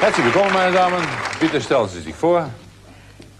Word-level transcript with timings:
Herzlich 0.00 0.24
willkommen, 0.24 0.50
meine 0.54 0.74
Damen. 0.74 1.04
Bitte 1.38 1.60
stellen 1.60 1.86
Sie 1.86 2.00
sich 2.00 2.14
vor. 2.14 2.48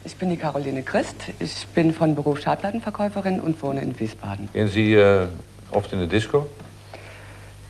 Ich 0.04 0.14
bin 0.16 0.28
die 0.28 0.36
Caroline 0.36 0.82
Christ. 0.82 1.16
Ich 1.38 1.66
bin 1.68 1.94
von 1.94 2.14
Beruf 2.14 2.40
Schallplattenverkäuferin 2.40 3.40
und 3.40 3.62
wohne 3.62 3.80
in 3.80 3.98
Wiesbaden. 3.98 4.50
Gehen 4.52 4.68
Sie 4.68 4.92
äh, 4.92 5.26
oft 5.70 5.90
in 5.94 6.00
de 6.00 6.06
disco? 6.06 6.46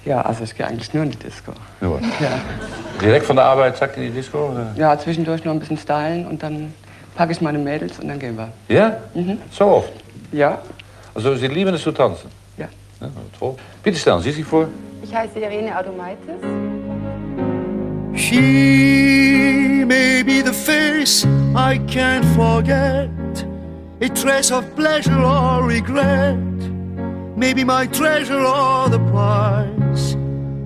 Ja, 0.04 0.22
also 0.22 0.42
ich 0.42 0.56
gehe 0.56 0.66
eigentlich 0.66 0.92
nur 0.92 1.04
in 1.04 1.12
die 1.12 1.18
Disco. 1.18 1.52
Nur. 1.80 2.00
Ja. 2.20 2.40
Direkt 3.00 3.26
von 3.26 3.36
der 3.36 3.44
Arbeit, 3.44 3.76
zack, 3.76 3.96
in 3.96 4.02
die 4.02 4.10
Disco? 4.10 4.48
Oder? 4.48 4.74
ja, 4.76 4.98
zwischendurch 4.98 5.44
noch 5.44 5.52
ein 5.52 5.60
bisschen 5.60 5.78
stylen 5.78 6.26
und 6.26 6.42
dann 6.42 6.74
packe 7.14 7.30
ich 7.30 7.40
meine 7.40 7.58
Mädels 7.58 8.00
und 8.00 8.08
dann 8.08 8.18
gehen 8.18 8.36
wir. 8.36 8.48
Ja? 8.68 8.96
So 9.52 9.66
oft? 9.66 9.92
Ja? 10.32 10.62
Also, 11.14 11.36
Sie 11.36 11.46
lieben 11.46 11.74
es 11.74 11.82
zu 11.82 11.92
tanzen? 11.92 12.28
Ja. 12.56 12.66
Ja, 13.00 13.08
toll. 13.38 13.54
Bitte 13.84 13.98
stellen 13.98 14.20
Sie 14.20 14.32
sich 14.32 14.44
vor. 14.44 14.66
Ich 15.00 15.14
heiße 15.14 15.38
Irene 15.38 15.78
Automaitis. 15.78 16.59
She 18.20 19.84
may 19.86 20.22
be 20.22 20.42
the 20.42 20.52
face 20.52 21.24
I 21.56 21.78
can't 21.88 22.24
forget, 22.36 23.08
a 24.02 24.08
trace 24.10 24.52
of 24.52 24.76
pleasure 24.76 25.18
or 25.18 25.66
regret, 25.66 26.36
maybe 27.34 27.64
my 27.64 27.86
treasure 27.86 28.44
or 28.44 28.90
the 28.90 29.00
price 29.10 30.16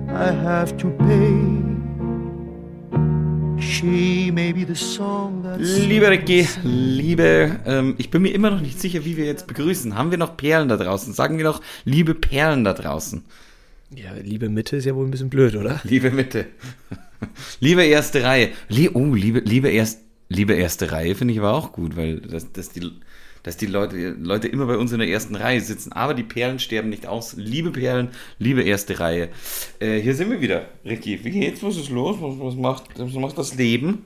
I 0.09 0.31
have 0.31 0.75
to 0.77 0.89
pay. 1.07 1.55
She 3.61 4.31
may 4.31 4.51
be 4.51 4.65
the 4.65 4.75
song 4.75 5.41
that 5.43 5.57
Liebe 5.59 6.09
Ricky, 6.09 6.45
liebe, 6.63 7.57
ähm, 7.65 7.95
ich 7.97 8.11
bin 8.11 8.23
mir 8.23 8.33
immer 8.33 8.51
noch 8.51 8.61
nicht 8.61 8.81
sicher, 8.81 9.05
wie 9.05 9.15
wir 9.15 9.25
jetzt 9.25 9.47
begrüßen. 9.47 9.95
Haben 9.95 10.11
wir 10.11 10.17
noch 10.17 10.35
Perlen 10.35 10.67
da 10.67 10.75
draußen? 10.75 11.13
Sagen 11.13 11.37
wir 11.37 11.45
noch 11.45 11.61
liebe 11.85 12.15
Perlen 12.15 12.65
da 12.65 12.73
draußen. 12.73 13.23
Ja, 13.91 14.11
liebe 14.21 14.49
Mitte 14.49 14.75
ist 14.75 14.85
ja 14.85 14.93
wohl 14.93 15.05
ein 15.05 15.11
bisschen 15.11 15.29
blöd, 15.29 15.55
oder? 15.55 15.79
Liebe 15.83 16.11
Mitte. 16.11 16.47
liebe 17.59 17.83
erste 17.83 18.23
Reihe. 18.23 18.49
Lie 18.69 18.89
oh, 18.93 19.13
liebe, 19.13 19.39
liebe, 19.39 19.69
erst, 19.69 20.01
liebe 20.29 20.53
erste 20.53 20.91
Reihe 20.91 21.15
finde 21.15 21.33
ich 21.33 21.39
aber 21.39 21.53
auch 21.53 21.71
gut, 21.71 21.95
weil 21.95 22.19
das, 22.19 22.51
das 22.51 22.69
die, 22.69 22.91
dass 23.43 23.57
die 23.57 23.67
Leute, 23.67 24.15
Leute 24.19 24.47
immer 24.47 24.65
bei 24.65 24.77
uns 24.77 24.91
in 24.91 24.99
der 24.99 25.07
ersten 25.07 25.35
Reihe 25.35 25.61
sitzen. 25.61 25.91
Aber 25.91 26.13
die 26.13 26.23
Perlen 26.23 26.59
sterben 26.59 26.89
nicht 26.89 27.05
aus. 27.05 27.35
Liebe 27.37 27.71
Perlen, 27.71 28.09
liebe 28.39 28.63
erste 28.63 28.99
Reihe. 28.99 29.29
Äh, 29.79 29.99
hier 29.99 30.15
sind 30.15 30.31
wir 30.31 30.41
wieder. 30.41 30.65
Ricky, 30.83 31.23
wie 31.23 31.29
geht's? 31.29 31.61
Was 31.61 31.77
ist 31.77 31.89
los? 31.89 32.17
Was, 32.19 32.39
was, 32.39 32.55
macht, 32.55 32.83
was 32.97 33.13
macht 33.13 33.37
das 33.37 33.55
Leben? 33.55 34.05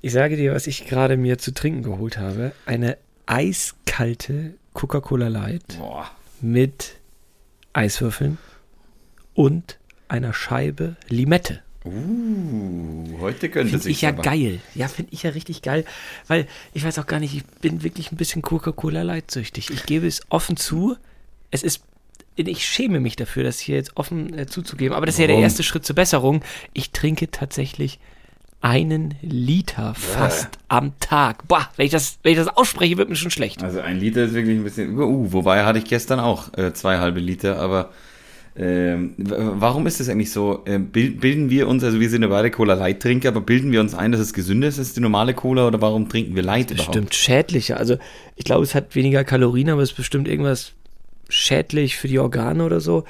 Ich 0.00 0.12
sage 0.12 0.36
dir, 0.36 0.54
was 0.54 0.66
ich 0.66 0.86
gerade 0.86 1.16
mir 1.16 1.38
zu 1.38 1.52
trinken 1.52 1.82
geholt 1.82 2.18
habe. 2.18 2.52
Eine 2.66 2.96
eiskalte 3.26 4.54
Coca-Cola 4.72 5.28
Light 5.28 5.78
Boah. 5.78 6.10
mit 6.40 6.96
Eiswürfeln 7.72 8.38
und 9.34 9.78
einer 10.08 10.32
Scheibe 10.32 10.96
Limette. 11.08 11.63
Uh, 11.84 13.18
heute 13.20 13.50
könnte 13.50 13.70
Finde 13.70 13.84
sich 13.84 13.96
ich 13.96 14.02
ja 14.02 14.08
aber- 14.10 14.22
geil. 14.22 14.60
Ja, 14.74 14.88
finde 14.88 15.12
ich 15.12 15.22
ja 15.22 15.30
richtig 15.30 15.60
geil. 15.62 15.84
Weil 16.28 16.46
ich 16.72 16.84
weiß 16.84 16.98
auch 16.98 17.06
gar 17.06 17.20
nicht, 17.20 17.34
ich 17.34 17.44
bin 17.60 17.82
wirklich 17.82 18.10
ein 18.10 18.16
bisschen 18.16 18.40
Coca-Cola 18.42 19.02
Light 19.02 19.30
süchtig. 19.30 19.70
Ich 19.70 19.84
gebe 19.84 20.06
es 20.06 20.22
offen 20.30 20.56
zu. 20.56 20.96
Es 21.50 21.62
ist. 21.62 21.82
Ich 22.36 22.66
schäme 22.66 22.98
mich 22.98 23.14
dafür, 23.14 23.44
das 23.44 23.60
hier 23.60 23.76
jetzt 23.76 23.96
offen 23.96 24.36
äh, 24.36 24.46
zuzugeben. 24.46 24.96
Aber 24.96 25.06
das 25.06 25.14
ist 25.16 25.20
ja 25.20 25.26
der 25.28 25.34
Warum? 25.34 25.44
erste 25.44 25.62
Schritt 25.62 25.84
zur 25.86 25.94
Besserung. 25.94 26.42
Ich 26.72 26.90
trinke 26.90 27.30
tatsächlich 27.30 28.00
einen 28.60 29.14
Liter 29.20 29.94
fast 29.94 30.48
am 30.68 30.98
Tag. 30.98 31.46
Boah, 31.46 31.68
wenn 31.76 31.84
ich 31.86 31.92
das, 31.92 32.18
wenn 32.22 32.32
ich 32.32 32.38
das 32.38 32.48
ausspreche, 32.48 32.96
wird 32.96 33.08
mir 33.10 33.14
schon 33.16 33.30
schlecht. 33.30 33.62
Also 33.62 33.80
ein 33.80 34.00
Liter 34.00 34.24
ist 34.24 34.32
wirklich 34.34 34.56
ein 34.56 34.64
bisschen. 34.64 34.98
Uh, 34.98 35.32
wobei 35.32 35.64
hatte 35.64 35.78
ich 35.78 35.84
gestern 35.84 36.18
auch 36.18 36.52
äh, 36.56 36.72
zwei 36.72 36.98
halbe 36.98 37.20
Liter, 37.20 37.58
aber 37.60 37.92
ähm, 38.56 39.14
warum 39.18 39.86
ist 39.86 39.98
das 40.00 40.08
eigentlich 40.08 40.30
so? 40.30 40.62
Ähm, 40.66 40.86
bil- 40.86 41.10
bilden 41.12 41.50
wir 41.50 41.66
uns, 41.66 41.82
also 41.82 41.98
wir 41.98 42.08
sind 42.08 42.22
ja 42.22 42.28
beide 42.28 42.50
Cola 42.50 42.74
Light 42.74 43.00
Trinker, 43.00 43.28
aber 43.30 43.40
bilden 43.40 43.72
wir 43.72 43.80
uns 43.80 43.94
ein, 43.94 44.12
dass 44.12 44.20
es 44.20 44.32
gesünder 44.32 44.68
ist 44.68 44.78
als 44.78 44.92
die 44.94 45.00
normale 45.00 45.34
Cola 45.34 45.66
oder 45.66 45.80
warum 45.80 46.08
trinken 46.08 46.36
wir 46.36 46.42
Light 46.44 46.70
überhaupt? 46.70 46.92
Bestimmt 46.92 47.14
schädlicher. 47.14 47.78
Also 47.78 47.96
ich 48.36 48.44
glaube, 48.44 48.62
es 48.62 48.74
hat 48.74 48.94
weniger 48.94 49.24
Kalorien, 49.24 49.70
aber 49.70 49.82
es 49.82 49.90
ist 49.90 49.96
bestimmt 49.96 50.28
irgendwas 50.28 50.72
schädlich 51.28 51.96
für 51.96 52.06
die 52.08 52.18
Organe 52.18 52.64
oder 52.64 52.80
so. 52.80 53.04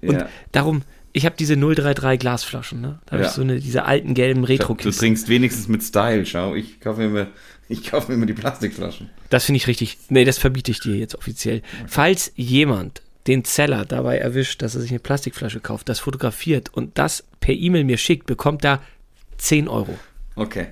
Und 0.00 0.14
Ja. 0.14 0.28
darum, 0.52 0.82
ich 1.12 1.26
habe 1.26 1.34
diese 1.38 1.56
033 1.56 2.18
Glasflaschen, 2.20 2.80
ne? 2.80 2.98
Da 3.06 3.12
habe 3.12 3.22
Ja. 3.22 3.28
ich 3.28 3.34
so 3.34 3.42
eine, 3.42 3.58
diese 3.60 3.84
alten 3.84 4.14
gelben 4.14 4.42
Du 4.42 4.48
retro 4.48 4.74
trinkst 4.74 5.28
wenigstens 5.28 5.68
mit 5.68 5.82
Style, 5.82 6.24
schau. 6.26 6.54
Ich 6.54 6.80
kaufe 6.80 7.00
mir 7.00 7.06
immer, 7.06 7.26
ich 7.68 7.90
kaufe 7.90 8.08
mir 8.10 8.14
immer 8.16 8.26
die 8.26 8.34
Plastikflaschen. 8.34 9.10
Das 9.30 9.44
finde 9.44 9.56
ich 9.56 9.66
richtig. 9.66 9.98
Nee, 10.08 10.24
das 10.24 10.38
verbiete 10.38 10.70
ich 10.70 10.80
dir 10.80 10.94
jetzt 10.96 11.14
offiziell. 11.16 11.62
Falls 11.86 12.32
jemand 12.36 13.02
den 13.26 13.44
Zeller 13.44 13.84
dabei 13.84 14.18
erwischt, 14.18 14.62
dass 14.62 14.74
er 14.74 14.80
sich 14.80 14.90
eine 14.90 15.00
Plastikflasche 15.00 15.60
kauft, 15.60 15.88
das 15.88 15.98
fotografiert 16.00 16.72
und 16.72 16.98
das 16.98 17.24
per 17.40 17.54
E-Mail 17.54 17.84
mir 17.84 17.98
schickt, 17.98 18.26
bekommt 18.26 18.64
er 18.64 18.80
10 19.38 19.68
Euro. 19.68 19.98
Okay. 20.34 20.68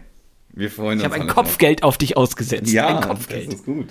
Wir 0.56 0.70
freuen 0.70 1.00
Ich 1.00 1.04
uns. 1.04 1.12
habe 1.14 1.22
ein 1.24 1.28
Kopfgeld 1.28 1.82
auf 1.82 1.98
dich 1.98 2.16
ausgesetzt. 2.16 2.70
Ja, 2.72 2.86
ein 2.88 2.96
das 2.98 3.06
Kopfgeld. 3.08 3.52
ist 3.52 3.64
gut. 3.64 3.88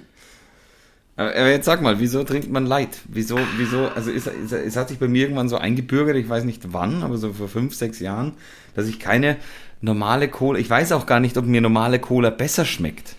Aber 1.15 1.49
jetzt 1.49 1.65
sag 1.65 1.81
mal, 1.81 1.99
wieso 1.99 2.23
trinkt 2.23 2.49
man 2.49 2.65
Light? 2.65 2.97
Wieso, 3.07 3.37
wieso, 3.57 3.87
also 3.89 4.09
ist, 4.09 4.27
es 4.27 4.75
hat 4.75 4.89
sich 4.89 4.97
bei 4.97 5.07
mir 5.07 5.23
irgendwann 5.23 5.47
so 5.47 5.57
eingebürgert, 5.57 6.15
ich 6.15 6.27
weiß 6.27 6.43
nicht 6.43 6.73
wann, 6.73 7.03
aber 7.03 7.17
so 7.17 7.33
vor 7.33 7.47
fünf, 7.47 7.75
sechs 7.75 7.99
Jahren, 7.99 8.33
dass 8.73 8.87
ich 8.87 8.99
keine 8.99 9.37
normale 9.81 10.27
Cola, 10.27 10.57
ich 10.57 10.69
weiß 10.69 10.91
auch 10.93 11.05
gar 11.05 11.19
nicht, 11.19 11.37
ob 11.37 11.45
mir 11.45 11.61
normale 11.61 11.99
Cola 11.99 12.31
besser 12.31 12.65
schmeckt. 12.65 13.15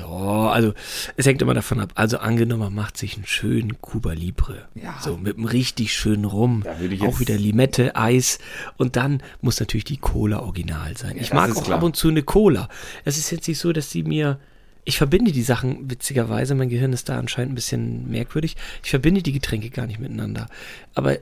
Doch, 0.00 0.50
also 0.50 0.74
es 1.16 1.26
hängt 1.26 1.42
immer 1.42 1.54
davon 1.54 1.80
ab. 1.80 1.92
Also 1.94 2.18
angenommen, 2.18 2.62
man 2.62 2.74
macht 2.74 2.96
sich 2.96 3.16
einen 3.16 3.26
schönen 3.26 3.80
Cuba 3.80 4.12
Libre. 4.12 4.68
Ja. 4.74 4.98
So 5.00 5.16
mit 5.16 5.36
einem 5.36 5.46
richtig 5.46 5.92
schönen 5.94 6.24
Rum. 6.24 6.64
Würde 6.78 6.94
ich 6.94 7.02
auch 7.02 7.20
wieder 7.20 7.36
Limette, 7.36 7.96
Eis. 7.96 8.38
Und 8.76 8.96
dann 8.96 9.22
muss 9.40 9.60
natürlich 9.60 9.84
die 9.84 9.98
Cola 9.98 10.40
original 10.40 10.96
sein. 10.96 11.16
ich 11.16 11.28
das 11.28 11.34
mag 11.34 11.56
auch 11.56 11.64
klar. 11.64 11.78
ab 11.78 11.84
und 11.84 11.96
zu 11.96 12.08
eine 12.08 12.22
Cola. 12.22 12.68
Es 13.04 13.18
ist 13.18 13.30
jetzt 13.30 13.46
nicht 13.46 13.58
so, 13.58 13.72
dass 13.72 13.90
sie 13.90 14.02
mir. 14.02 14.38
Ich 14.84 14.96
verbinde 14.96 15.30
die 15.30 15.42
Sachen, 15.42 15.90
witzigerweise, 15.90 16.54
mein 16.54 16.70
Gehirn 16.70 16.94
ist 16.94 17.10
da 17.10 17.18
anscheinend 17.18 17.52
ein 17.52 17.54
bisschen 17.54 18.10
merkwürdig. 18.10 18.56
Ich 18.82 18.90
verbinde 18.90 19.22
die 19.22 19.32
Getränke 19.32 19.68
gar 19.68 19.86
nicht 19.86 20.00
miteinander. 20.00 20.48
Aber 20.94 21.18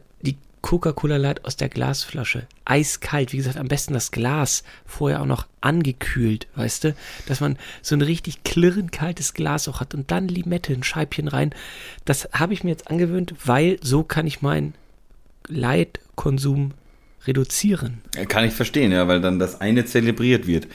Coca-Cola 0.62 1.16
Light 1.16 1.44
aus 1.44 1.56
der 1.56 1.68
Glasflasche, 1.68 2.46
eiskalt, 2.64 3.32
wie 3.32 3.38
gesagt, 3.38 3.56
am 3.56 3.68
besten 3.68 3.94
das 3.94 4.10
Glas 4.10 4.64
vorher 4.86 5.22
auch 5.22 5.26
noch 5.26 5.46
angekühlt, 5.60 6.46
weißt 6.56 6.84
du, 6.84 6.94
dass 7.26 7.40
man 7.40 7.56
so 7.82 7.94
ein 7.94 8.02
richtig 8.02 8.44
klirrend 8.44 8.92
kaltes 8.92 9.34
Glas 9.34 9.68
auch 9.68 9.80
hat 9.80 9.94
und 9.94 10.10
dann 10.10 10.28
Limette, 10.28 10.72
ein 10.72 10.82
Scheibchen 10.82 11.28
rein. 11.28 11.54
Das 12.04 12.28
habe 12.32 12.52
ich 12.52 12.64
mir 12.64 12.70
jetzt 12.70 12.88
angewöhnt, 12.90 13.34
weil 13.44 13.78
so 13.82 14.02
kann 14.02 14.26
ich 14.26 14.42
meinen 14.42 14.74
Leitkonsum 15.48 16.72
reduzieren. 17.26 18.02
Kann 18.28 18.44
ich 18.44 18.54
verstehen, 18.54 18.92
ja, 18.92 19.08
weil 19.08 19.20
dann 19.20 19.38
das 19.38 19.60
eine 19.60 19.84
zelebriert 19.84 20.46
wird. 20.46 20.66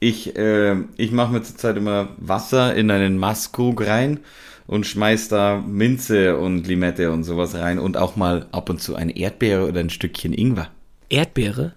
Ich, 0.00 0.36
äh, 0.36 0.76
ich 0.96 1.12
mache 1.12 1.32
mir 1.32 1.42
zurzeit 1.42 1.76
immer 1.76 2.08
Wasser 2.18 2.74
in 2.74 2.90
einen 2.90 3.16
Maßkrug 3.16 3.86
rein 3.86 4.20
und 4.66 4.86
schmeiß 4.86 5.28
da 5.28 5.62
Minze 5.66 6.36
und 6.38 6.66
Limette 6.66 7.10
und 7.12 7.24
sowas 7.24 7.54
rein 7.54 7.78
und 7.78 7.96
auch 7.96 8.16
mal 8.16 8.46
ab 8.52 8.70
und 8.70 8.80
zu 8.80 8.96
eine 8.96 9.16
Erdbeere 9.16 9.68
oder 9.68 9.80
ein 9.80 9.90
Stückchen 9.90 10.32
Ingwer. 10.32 10.68
Erdbeere? 11.10 11.74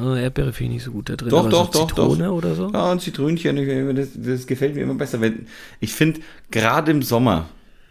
Oh, 0.00 0.14
Erdbeere 0.14 0.52
finde 0.52 0.70
ich 0.72 0.76
nicht 0.76 0.84
so 0.84 0.92
gut 0.92 1.08
da 1.08 1.16
drin. 1.16 1.28
Mhm. 1.28 1.30
Doch, 1.30 1.40
aber 1.40 1.50
doch, 1.50 1.72
so 1.72 1.80
doch, 1.80 1.88
Zitrone 1.88 2.24
doch. 2.24 2.32
oder 2.32 2.54
so? 2.54 2.70
Ja, 2.72 2.92
ein 2.92 3.00
Zitrönchen, 3.00 3.94
das, 3.96 4.08
das 4.14 4.46
gefällt 4.46 4.74
mir 4.74 4.82
immer 4.82 4.94
besser. 4.94 5.20
Wenn, 5.20 5.46
ich 5.80 5.92
finde, 5.92 6.20
gerade 6.50 6.90
im 6.92 7.02
Sommer, 7.02 7.48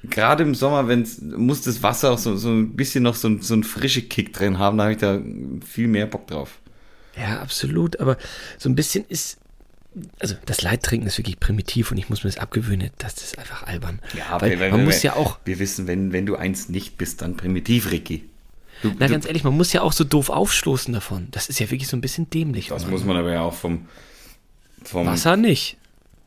gerade 0.10 0.44
im 0.44 0.56
Sommer, 0.56 0.88
wenn's, 0.88 1.22
muss 1.22 1.62
das 1.62 1.84
Wasser 1.84 2.12
auch 2.12 2.18
so, 2.18 2.36
so 2.38 2.50
ein 2.50 2.76
bisschen 2.76 3.04
noch 3.04 3.16
so, 3.16 3.28
ein- 3.28 3.42
so 3.42 3.54
einen 3.54 3.64
frische 3.64 4.02
Kick 4.02 4.34
drin 4.34 4.58
haben, 4.58 4.78
da 4.78 4.84
habe 4.86 4.94
ich 4.94 5.00
da 5.00 5.20
viel 5.66 5.88
mehr 5.88 6.06
Bock 6.08 6.28
drauf. 6.28 6.60
Ja, 7.16 7.40
absolut. 7.42 8.00
Aber 8.00 8.18
so 8.58 8.70
ein 8.70 8.76
bisschen 8.76 9.06
ist. 9.10 9.38
Also 10.20 10.36
das 10.46 10.62
Leittrinken 10.62 11.08
ist 11.08 11.18
wirklich 11.18 11.40
primitiv 11.40 11.92
und 11.92 11.98
ich 11.98 12.10
muss 12.10 12.24
mir 12.24 12.30
das 12.30 12.40
abgewöhnen. 12.40 12.92
Das 12.98 13.14
ist 13.16 13.38
einfach 13.38 13.64
albern. 13.64 14.00
Weil 14.40 14.72
man 14.72 14.86
muss 14.86 15.04
ja 15.04 15.16
auch, 15.16 15.40
Wir 15.44 15.60
wissen, 15.60 15.86
wenn, 15.88 16.14
wenn 16.14 16.26
du 16.26 16.36
eins 16.38 16.70
nicht 16.70 16.98
bist, 16.98 17.22
dann 17.22 17.36
primitiv, 17.36 17.92
Ricky. 17.92 18.24
Du, 18.84 18.92
na 18.98 19.08
du, 19.08 19.12
ganz 19.12 19.26
ehrlich, 19.26 19.44
man 19.44 19.56
muss 19.56 19.74
ja 19.74 19.82
auch 19.82 19.92
so 19.92 20.04
doof 20.04 20.30
aufstoßen 20.30 20.94
davon. 20.94 21.28
Das 21.32 21.50
ist 21.50 21.60
ja 21.60 21.70
wirklich 21.70 21.88
so 21.90 21.98
ein 21.98 22.02
bisschen 22.02 22.30
dämlich. 22.30 22.70
das 22.70 22.84
wenn 22.84 22.92
muss 22.92 23.04
man 23.04 23.18
aber 23.18 23.32
ja 23.34 23.42
auch 23.42 23.54
vom, 23.54 23.86
vom, 24.84 25.06
Wasser 25.06 25.36
nicht. 25.38 25.78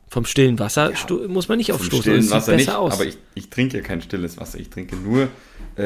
Vom 0.09 0.25
stillen 0.25 0.59
Wasser 0.59 0.95
sto- 0.95 1.27
muss 1.27 1.47
man 1.49 1.57
nicht 1.57 1.71
vom 1.71 1.77
aufstoßen. 1.79 2.01
stillen 2.01 2.17
das 2.17 2.25
sieht 2.27 2.33
Wasser 2.35 2.51
besser 2.53 2.71
nicht. 2.71 2.77
aus. 2.77 2.93
Aber 2.93 3.05
ich, 3.05 3.17
ich 3.33 3.49
trinke 3.49 3.77
ja 3.77 3.83
kein 3.83 4.01
stilles 4.01 4.37
Wasser. 4.37 4.59
Ich 4.59 4.69
trinke 4.69 4.95
nur 4.95 5.23
äh, 5.75 5.83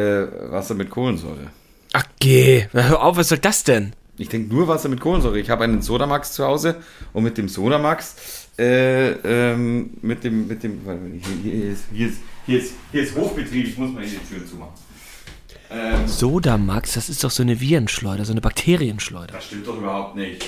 Wasser 0.52 0.76
mit 0.76 0.90
Kohlensäure. 0.90 1.48
Ach 1.94 2.04
geh, 2.20 2.68
hör 2.72 3.02
auf, 3.02 3.16
was 3.18 3.30
soll 3.30 3.40
das 3.40 3.64
denn? 3.64 3.94
Ich 4.20 4.28
trinke 4.28 4.54
nur 4.54 4.68
Wasser 4.68 4.90
mit 4.90 5.00
Kohlensäure. 5.00 5.40
Ich 5.40 5.50
habe 5.50 5.64
einen 5.64 5.82
Sodamax 5.82 6.34
zu 6.34 6.46
Hause 6.46 6.76
und 7.14 7.24
mit 7.24 7.38
dem 7.38 7.48
Sodamax, 7.48 8.50
äh, 8.60 9.12
ähm, 9.12 9.92
mit 10.02 10.26
dem, 10.26 10.48
mit 10.48 10.62
dem, 10.62 10.82
hier, 11.42 11.72
ist, 11.72 11.86
hier, 11.94 12.08
ist, 12.08 12.18
hier, 12.46 12.60
ist, 12.60 12.74
hier 12.92 13.04
ist 13.04 13.16
Hochbetrieb, 13.16 13.68
ich 13.68 13.78
muss 13.78 13.92
mal 13.92 14.04
hier 14.04 14.20
die 14.20 14.36
Tür 14.36 14.46
zumachen. 14.46 14.74
Ähm, 15.72 16.06
Sodamax, 16.06 16.94
das 16.96 17.08
ist 17.08 17.24
doch 17.24 17.32
so 17.32 17.44
eine 17.44 17.62
Virenschleuder, 17.62 18.26
so 18.26 18.34
eine 18.34 18.42
Bakterienschleuder. 18.42 19.34
das 19.34 19.46
stimmt 19.46 19.68
doch 19.68 19.78
überhaupt 19.78 20.18
nicht. 20.18 20.46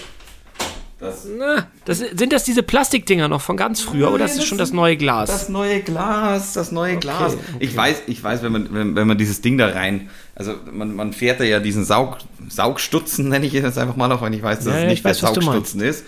Das, 1.02 1.28
Na, 1.36 1.68
das, 1.86 1.98
sind 1.98 2.32
das 2.32 2.44
diese 2.44 2.62
Plastikdinger 2.62 3.28
noch 3.28 3.42
von 3.42 3.58
ganz 3.58 3.82
früher 3.82 4.14
oder 4.14 4.26
ist 4.26 4.38
es 4.38 4.46
schon 4.46 4.60
das 4.60 4.72
neue 4.72 4.98
Glas? 4.98 5.30
Das 5.30 5.50
neue 5.50 5.82
Glas, 5.82 6.54
das 6.54 6.72
neue 6.72 6.98
Glas. 6.98 7.34
okay. 7.34 7.44
Ich 7.60 7.76
weiß, 7.76 8.04
ich 8.06 8.24
weiß, 8.24 8.44
wenn 8.44 8.52
man, 8.52 8.72
wenn, 8.72 8.96
wenn 8.96 9.08
man 9.08 9.18
dieses 9.18 9.42
Ding 9.42 9.58
da 9.58 9.70
rein, 9.70 10.12
also 10.36 10.54
man, 10.72 10.96
man 10.96 11.12
fährt 11.14 11.40
da 11.40 11.44
ja 11.44 11.60
diesen 11.60 11.86
Saug, 11.86 12.18
Saugstutzen, 12.48 13.30
nenne 13.30 13.48
ich 13.48 13.56
es 13.56 13.80
einfach 13.80 13.96
mal, 13.96 14.12
auch 14.12 14.22
wenn 14.22 14.34
ich 14.34 14.44
weiß, 14.44 14.60
dass 14.60 14.68
Ja, 14.68 14.74
es 14.74 14.82
ja, 14.84 14.90
nicht 14.90 15.00
ich 15.00 15.06
weiß, 15.06 15.20
der 15.20 15.34
Saugstutzen 15.34 15.82
ist, 15.82 16.06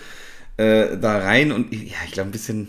äh, 0.58 0.96
da 0.96 1.18
rein 1.18 1.50
und 1.50 1.72
ja, 1.72 1.96
ich 2.06 2.12
glaube 2.12 2.28
ein 2.28 2.32
bisschen 2.32 2.68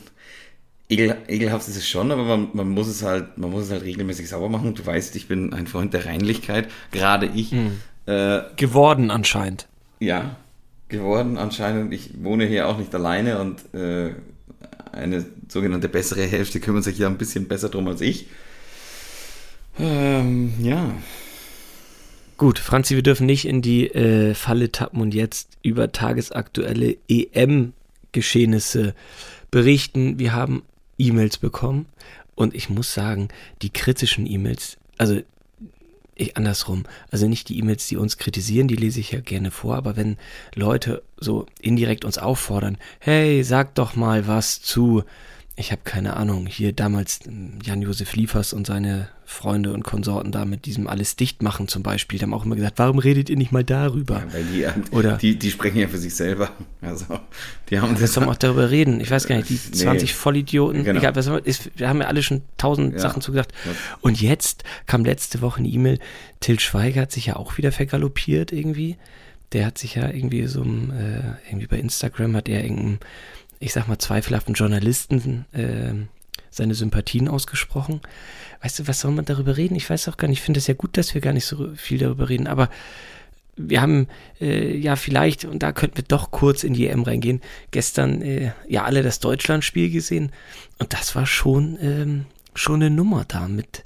ekel, 0.89 1.18
ekelhaft 1.27 1.68
ist 1.68 1.77
es 1.77 1.88
schon, 1.88 2.12
aber 2.12 2.24
man, 2.24 2.50
man 2.54 2.69
muss 2.69 2.88
es 2.88 3.04
halt, 3.04 3.38
man 3.38 3.51
muss 3.51 3.66
es 3.66 3.72
halt 3.72 3.83
regelmäßig 3.83 4.30
sauber 4.30 4.50
machen. 4.50 4.74
Du 4.74 4.83
weißt, 4.83 5.16
ich 5.16 5.27
bin 5.27 5.54
ein 5.54 5.68
Freund 5.68 5.94
der 5.94 6.07
Reinlichkeit, 6.07 6.69
gerade 6.92 7.27
ich. 7.27 7.51
Hm. 7.51 7.80
Äh, 8.07 8.42
Geworden 8.56 9.12
anscheinend. 9.12 9.68
ja, 10.00 10.36
geworden 10.90 11.38
anscheinend. 11.38 11.94
Ich 11.94 12.24
wohne 12.24 12.46
hier 12.46 12.68
auch 12.68 12.78
nicht 12.78 12.94
alleine 12.94 13.40
und 13.40 13.74
äh, 13.74 14.14
eine 14.92 15.26
sogenannte 15.48 15.90
bessere 15.90 16.26
Hälfte 16.26 16.60
kümmert 16.60 16.84
sich 16.84 16.98
ja 16.98 17.08
ein 17.08 17.18
bisschen 17.18 17.48
besser 17.48 17.70
drum 17.70 17.88
als 17.88 18.02
ich. 18.02 18.28
Ähm, 19.80 20.54
ja. 20.60 20.92
Gut, 22.38 22.60
Franzi, 22.60 22.96
wir 22.96 23.04
dürfen 23.04 23.26
nicht 23.26 23.46
in 23.46 23.62
die 23.62 23.88
äh, 23.88 24.34
Falle 24.34 24.72
tappen 24.72 25.02
und 25.02 25.14
jetzt 25.14 25.58
über 25.64 25.92
tagesaktuelle 25.92 26.98
EM-Geschehnisse 27.08 28.94
berichten. 29.52 30.20
Wir 30.20 30.34
haben 30.34 30.64
E-Mails 30.98 31.38
bekommen 31.38 31.88
und 32.36 32.54
ich 32.54 32.70
muss 32.70 32.94
sagen, 32.94 33.30
die 33.62 33.70
kritischen 33.70 34.26
E-Mails, 34.26 34.78
also 34.98 35.22
ich 36.15 36.38
andersrum, 36.38 36.83
also 37.12 37.27
nicht 37.27 37.50
die 37.50 37.59
E-Mails, 37.59 37.88
die 37.88 37.97
uns 37.97 38.17
kritisieren, 38.17 38.67
die 38.67 38.77
lese 38.77 39.01
ich 39.01 39.12
ja 39.12 39.19
gerne 39.19 39.51
vor, 39.51 39.75
aber 39.75 39.97
wenn 39.97 40.17
Leute 40.56 41.03
so 41.17 41.45
indirekt 41.62 42.06
uns 42.06 42.17
auffordern, 42.17 42.77
hey, 43.00 43.44
sag 43.44 43.75
doch 43.75 43.95
mal 43.95 44.25
was 44.27 44.62
zu, 44.62 45.03
ich 45.57 45.72
habe 45.72 45.81
keine 45.86 46.18
Ahnung, 46.18 46.48
hier 46.48 46.74
damals 46.74 47.19
ähm, 47.25 47.60
Jan-Josef 47.63 48.13
Liefers 48.16 48.52
und 48.52 48.68
seine 48.68 49.07
Freunde 49.24 49.74
und 49.74 49.84
Konsorten 49.84 50.31
da 50.31 50.44
mit 50.46 50.66
diesem 50.66 50.86
alles 50.88 51.16
dicht 51.16 51.42
machen 51.42 51.68
zum 51.68 51.81
Beispiel, 51.81 52.19
die 52.19 52.24
haben 52.24 52.34
auch 52.34 52.46
immer 52.46 52.56
gesagt, 52.56 52.78
warum 52.78 53.00
redet 53.00 53.30
ihr 53.30 53.38
nicht 53.38 53.52
mal 53.52 53.63
darüber? 53.63 54.22
Weil 54.31 54.44
die, 54.44 54.66
Oder- 54.92 55.18
die, 55.18 55.40
die 55.40 55.50
sprechen 55.50 55.78
ja 55.80 55.88
für 55.88 55.98
sich 55.98 56.13
selber. 56.13 56.52
Also, 56.81 57.06
die 57.69 57.80
haben 57.80 57.92
Lass 57.94 58.02
das. 58.02 58.13
doch 58.13 58.25
mal 58.25 58.31
auch 58.34 58.36
darüber 58.36 58.69
reden. 58.69 59.00
Ich 59.00 59.10
weiß 59.10 59.28
gar 59.28 59.38
nicht, 59.38 59.50
die 59.50 59.54
Nee. 59.72 59.78
20 59.84 60.13
Vollidioten. 60.13 60.84
Genau. 60.84 61.00
Egal, 61.00 61.16
was 61.16 61.28
ist, 61.46 61.72
wir 61.80 61.88
haben 61.90 62.01
ja 62.01 62.08
alle 62.08 62.22
schon 62.22 62.42
tausend 62.58 62.94
Ja. 62.94 63.00
Sachen 63.00 63.22
zugesagt. 63.22 63.54
Ja. 63.66 63.72
Und 64.01 64.22
jetzt 64.22 64.63
kam 64.86 65.06
letzte 65.06 65.42
Woche 65.42 65.60
eine 65.60 65.69
E-Mail. 65.69 66.00
Till 66.42 66.60
Schweiger 66.60 67.01
hat 67.04 67.12
sich 67.12 67.28
ja 67.28 67.38
auch 67.38 67.58
wieder 67.58 67.72
vergaloppiert 67.72 68.51
irgendwie. 68.51 68.98
Der 69.54 69.66
hat 69.66 69.78
sich 69.78 69.96
ja 69.96 70.10
irgendwie 70.10 70.46
so 70.48 70.62
ein, 70.62 70.92
äh, 70.92 71.50
irgendwie 71.50 71.68
bei 71.68 71.78
Instagram 71.80 72.36
hat 72.36 72.50
er 72.50 72.62
irgendeinem, 72.63 73.00
ich 73.65 73.73
sag 73.73 73.88
mal, 73.88 73.97
zweifelhaften 73.97 74.53
Journalisten 74.53 75.45
äh, 75.51 75.94
seine 76.51 76.75
Sympathien 76.75 77.27
ausgesprochen. 77.27 78.00
Weißt 78.62 78.77
du, 78.77 78.88
was 78.88 79.00
soll 79.00 79.12
man 79.12 79.25
darüber 79.25 79.57
reden? 79.57 79.75
Ich 79.75 79.89
weiß 79.89 80.07
auch 80.07 80.17
gar 80.17 80.27
nicht. 80.27 80.38
Ich 80.38 80.45
finde 80.45 80.59
es 80.59 80.67
ja 80.67 80.75
gut, 80.75 80.97
dass 80.97 81.15
wir 81.15 81.21
gar 81.21 81.33
nicht 81.33 81.47
so 81.47 81.73
viel 81.75 81.97
darüber 81.97 82.29
reden. 82.29 82.45
Aber 82.45 82.69
wir 83.57 83.81
haben 83.81 84.07
äh, 84.39 84.77
ja 84.77 84.95
vielleicht, 84.95 85.45
und 85.45 85.63
da 85.63 85.71
könnten 85.71 85.97
wir 85.97 86.03
doch 86.03 86.29
kurz 86.29 86.63
in 86.63 86.75
die 86.75 86.88
EM 86.88 87.01
reingehen, 87.01 87.41
gestern 87.71 88.21
äh, 88.21 88.51
ja 88.67 88.83
alle 88.83 89.01
das 89.01 89.19
Deutschlandspiel 89.19 89.89
gesehen. 89.89 90.31
Und 90.77 90.94
das 90.94 91.15
war 91.15 91.25
schon, 91.25 91.79
ähm, 91.81 92.25
schon 92.53 92.83
eine 92.83 92.91
Nummer 92.91 93.25
da 93.27 93.47
mit 93.47 93.83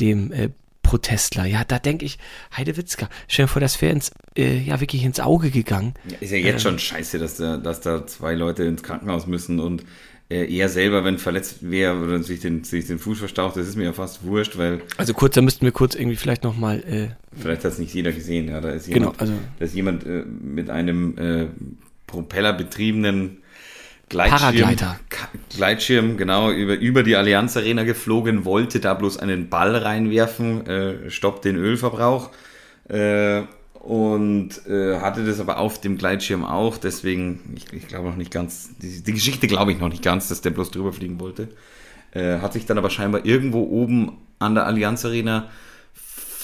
dem 0.00 0.32
äh, 0.32 0.48
Protestler. 0.88 1.44
Ja, 1.44 1.64
da 1.64 1.78
denke 1.78 2.06
ich, 2.06 2.18
Heidewitzka, 2.56 3.08
stell 3.28 3.44
dir 3.44 3.48
vor, 3.48 3.60
das 3.60 3.80
wäre 3.82 3.92
ins, 3.92 4.10
äh, 4.38 4.58
ja 4.58 4.80
wirklich 4.80 5.04
ins 5.04 5.20
Auge 5.20 5.50
gegangen. 5.50 5.92
Ist 6.20 6.30
ja 6.32 6.38
jetzt 6.38 6.62
schon 6.62 6.78
scheiße, 6.78 7.18
dass 7.18 7.36
da, 7.36 7.58
dass 7.58 7.82
da 7.82 8.06
zwei 8.06 8.34
Leute 8.34 8.64
ins 8.64 8.82
Krankenhaus 8.82 9.26
müssen 9.26 9.60
und 9.60 9.84
äh, 10.30 10.50
er 10.50 10.70
selber, 10.70 11.04
wenn 11.04 11.18
verletzt 11.18 11.56
wäre 11.70 11.98
oder 11.98 12.22
sich 12.22 12.40
den, 12.40 12.64
sich 12.64 12.86
den 12.86 12.98
Fuß 12.98 13.18
verstaucht, 13.18 13.56
das 13.56 13.68
ist 13.68 13.76
mir 13.76 13.84
ja 13.84 13.92
fast 13.92 14.24
wurscht, 14.24 14.56
weil 14.56 14.80
Also 14.96 15.12
kurz, 15.12 15.34
da 15.34 15.42
müssten 15.42 15.64
wir 15.66 15.72
kurz 15.72 15.94
irgendwie 15.94 16.16
vielleicht 16.16 16.42
nochmal, 16.44 16.80
äh, 16.84 17.08
vielleicht 17.38 17.64
hat 17.64 17.72
es 17.72 17.78
nicht 17.78 17.92
jeder 17.92 18.12
gesehen. 18.12 18.48
Ja, 18.48 18.60
da 18.62 18.70
ist 18.70 18.86
Genau, 18.86 18.96
jemand, 19.08 19.20
also- 19.20 19.32
da 19.58 19.64
ist 19.66 19.74
jemand 19.74 20.06
äh, 20.06 20.24
mit 20.24 20.70
einem 20.70 21.18
äh, 21.18 21.46
propellerbetriebenen 22.06 23.42
Gleitschirm, 24.08 24.76
Gleitschirm, 25.54 26.16
genau, 26.16 26.50
über, 26.50 26.74
über 26.78 27.02
die 27.02 27.16
Allianz 27.16 27.56
Arena 27.56 27.84
geflogen, 27.84 28.44
wollte 28.44 28.80
da 28.80 28.94
bloß 28.94 29.18
einen 29.18 29.48
Ball 29.48 29.76
reinwerfen, 29.76 30.66
äh, 30.66 31.10
stoppt 31.10 31.44
den 31.44 31.56
Ölverbrauch 31.56 32.30
äh, 32.88 33.42
und 33.80 34.50
äh, 34.66 34.98
hatte 35.00 35.24
das 35.24 35.40
aber 35.40 35.58
auf 35.58 35.80
dem 35.80 35.98
Gleitschirm 35.98 36.44
auch, 36.44 36.78
deswegen, 36.78 37.54
ich, 37.56 37.72
ich 37.72 37.88
glaube 37.88 38.08
noch 38.08 38.16
nicht 38.16 38.30
ganz, 38.30 38.70
die, 38.78 39.02
die 39.02 39.12
Geschichte 39.12 39.46
glaube 39.46 39.72
ich 39.72 39.78
noch 39.78 39.88
nicht 39.88 40.02
ganz, 40.02 40.28
dass 40.28 40.40
der 40.40 40.50
bloß 40.50 40.70
drüber 40.70 40.92
fliegen 40.92 41.20
wollte. 41.20 41.48
Äh, 42.12 42.38
hat 42.38 42.54
sich 42.54 42.64
dann 42.64 42.78
aber 42.78 42.90
scheinbar 42.90 43.26
irgendwo 43.26 43.62
oben 43.64 44.16
an 44.38 44.54
der 44.54 44.66
Allianz 44.66 45.04
Arena 45.04 45.50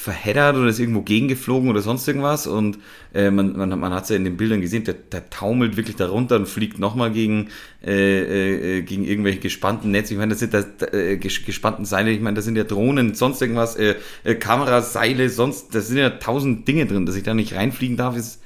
verheddert 0.05 0.57
oder 0.57 0.69
ist 0.69 0.79
irgendwo 0.79 1.01
gegengeflogen 1.01 1.71
oder 1.71 1.81
sonst 1.81 2.07
irgendwas. 2.07 2.47
Und 2.47 2.79
äh, 3.15 3.31
man, 3.31 3.57
man, 3.57 3.79
man 3.79 3.93
hat 3.93 4.05
es 4.05 4.11
ja 4.11 4.17
in 4.17 4.25
den 4.25 4.37
Bildern 4.37 4.61
gesehen, 4.61 4.85
der, 4.85 4.95
der 4.95 5.31
taumelt 5.31 5.77
wirklich 5.77 5.97
darunter 5.97 6.37
und 6.37 6.47
fliegt 6.47 6.79
nochmal 6.79 7.11
gegen, 7.11 7.49
äh, 7.85 8.79
äh, 8.79 8.83
gegen 8.83 9.05
irgendwelche 9.05 9.41
gespannten 9.41 9.91
Netze. 9.91 10.13
Ich 10.15 10.19
meine, 10.19 10.31
das 10.31 10.41
sind 10.41 10.53
das, 10.53 10.67
äh, 10.93 11.19
ges- 11.21 11.45
gespannten 11.45 11.85
Seile, 11.85 12.11
ich 12.11 12.21
meine, 12.21 12.37
da 12.37 12.43
sind 12.43 12.57
ja 12.57 12.65
Drohnen, 12.65 13.15
sonst 13.15 13.41
irgendwas, 13.41 13.77
äh, 13.77 13.95
äh, 14.25 14.35
Kameras, 14.35 14.93
Seile, 14.93 15.31
sonst, 15.31 15.75
da 15.75 15.81
sind 15.81 15.97
ja 15.97 16.11
tausend 16.11 16.69
Dinge 16.69 16.87
drin, 16.87 17.07
dass 17.07 17.17
ich 17.17 17.23
da 17.23 17.33
nicht 17.33 17.55
reinfliegen 17.55 17.97
darf, 17.97 18.17
ist, 18.17 18.43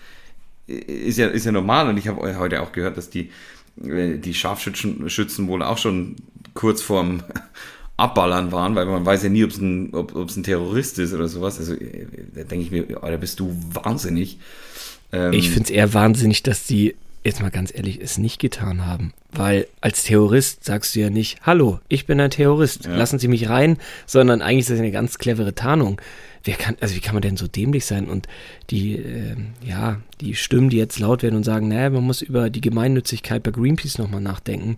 ist 0.67 1.19
ja, 1.19 1.27
ist 1.27 1.45
ja 1.45 1.53
normal. 1.53 1.89
Und 1.89 1.97
ich 1.97 2.07
habe 2.07 2.39
heute 2.39 2.63
auch 2.63 2.73
gehört, 2.73 2.97
dass 2.97 3.11
die, 3.11 3.31
äh, 3.83 4.19
die 4.19 4.35
Scharfschützen 4.35 5.11
Schützen 5.11 5.49
wohl 5.49 5.63
auch 5.63 5.79
schon 5.79 6.17
kurz 6.55 6.83
vorm 6.83 7.23
Abballern 7.99 8.53
waren, 8.53 8.75
weil 8.75 8.87
man 8.87 9.05
weiß 9.05 9.25
ja 9.25 9.29
nie, 9.29 9.45
ob's 9.45 9.59
ein, 9.59 9.93
ob 9.93 10.15
es 10.29 10.37
ein 10.37 10.45
Terrorist 10.45 10.99
ist 10.99 11.13
oder 11.13 11.29
sowas. 11.29 11.59
Also 11.59 11.75
äh, 11.75 12.07
da 12.35 12.45
denke 12.45 12.65
ich 12.65 12.71
mir, 12.71 13.03
Alter, 13.03 13.19
bist 13.19 13.41
du 13.41 13.55
wahnsinnig. 13.73 14.39
Ähm, 15.13 15.33
Ich 15.33 15.51
finde 15.51 15.65
es 15.65 15.71
eher 15.71 15.93
wahnsinnig, 15.95 16.43
dass 16.45 16.65
die, 16.65 16.95
jetzt 17.25 17.43
mal 17.43 17.51
ganz 17.51 17.75
ehrlich, 17.75 18.01
es 18.01 18.17
nicht 18.17 18.39
getan 18.39 18.87
haben. 18.87 19.13
Weil 19.33 19.67
als 19.81 20.05
Terrorist 20.05 20.65
sagst 20.65 20.95
du 20.95 21.01
ja 21.01 21.11
nicht, 21.11 21.41
hallo, 21.43 21.81
ich 21.89 22.07
bin 22.07 22.21
ein 22.21 22.31
Terrorist, 22.31 22.87
Ja. 22.87 22.97
lassen 22.97 23.19
Sie 23.19 23.29
mich 23.29 23.49
rein, 23.49 23.77
sondern 24.07 24.43
eigentlich 24.43 24.61
ist 24.61 24.71
das 24.71 24.79
eine 24.79 24.93
ganz 24.93 25.19
clevere 25.19 25.55
Tarnung. 25.55 26.01
Wer 26.45 26.55
kann, 26.55 26.77
also 26.81 26.95
wie 26.95 27.01
kann 27.01 27.15
man 27.15 27.23
denn 27.23 27.37
so 27.37 27.49
dämlich 27.49 27.85
sein? 27.85 28.07
Und 28.09 28.29
die, 28.71 28.95
ähm, 28.95 29.49
ja, 29.67 30.01
die 30.21 30.37
Stimmen, 30.37 30.71
die 30.71 30.77
jetzt 30.79 31.01
laut 31.01 31.25
werden 31.25 31.35
und 31.35 31.43
sagen, 31.45 31.67
naja, 31.69 31.91
man 31.91 32.05
muss 32.05 32.23
über 32.23 32.49
die 32.49 32.61
Gemeinnützigkeit 32.61 33.43
bei 33.43 33.51
Greenpeace 33.51 33.99
nochmal 33.99 34.21
nachdenken. 34.21 34.77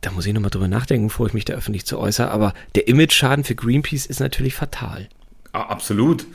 Da 0.00 0.10
muss 0.12 0.26
ich 0.26 0.32
nochmal 0.32 0.50
drüber 0.50 0.68
nachdenken, 0.68 1.08
bevor 1.08 1.26
ich 1.26 1.34
mich 1.34 1.44
da 1.44 1.54
öffentlich 1.54 1.86
zu 1.86 1.98
äußere. 1.98 2.30
Aber 2.30 2.54
der 2.74 2.88
Image-Schaden 2.88 3.44
für 3.44 3.54
Greenpeace 3.54 4.06
ist 4.06 4.20
natürlich 4.20 4.54
fatal. 4.54 5.08
Absolut. 5.52 6.26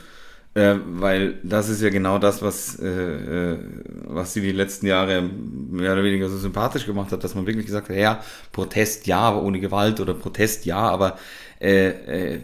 Äh, 0.54 0.76
weil 0.86 1.34
das 1.42 1.68
ist 1.68 1.82
ja 1.82 1.90
genau 1.90 2.20
das, 2.20 2.40
was, 2.40 2.78
äh, 2.78 2.86
äh, 2.86 3.58
was 4.04 4.34
sie 4.34 4.40
die 4.40 4.52
letzten 4.52 4.86
Jahre 4.86 5.20
mehr 5.22 5.94
oder 5.94 6.04
weniger 6.04 6.28
so 6.28 6.38
sympathisch 6.38 6.86
gemacht 6.86 7.10
hat, 7.10 7.24
dass 7.24 7.34
man 7.34 7.44
wirklich 7.44 7.66
gesagt 7.66 7.88
hat, 7.88 7.96
ja, 7.96 8.22
Protest 8.52 9.08
ja, 9.08 9.18
aber 9.18 9.42
ohne 9.42 9.58
Gewalt 9.58 9.98
oder 9.98 10.14
Protest 10.14 10.64
ja, 10.64 10.78
aber 10.78 11.18
äh, 11.60 12.34
äh, 12.34 12.40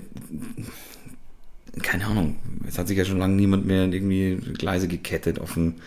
keine 1.83 2.07
Ahnung, 2.07 2.37
es 2.67 2.79
hat 2.79 2.89
sich 2.89 2.99
ja 2.99 3.05
schon 3.05 3.19
lange 3.19 3.37
niemand 3.37 3.65
mehr 3.65 3.85
in 3.85 3.93
irgendwie 3.93 4.41
Gleise 4.59 4.89
gekettet 4.89 5.39
offen 5.39 5.81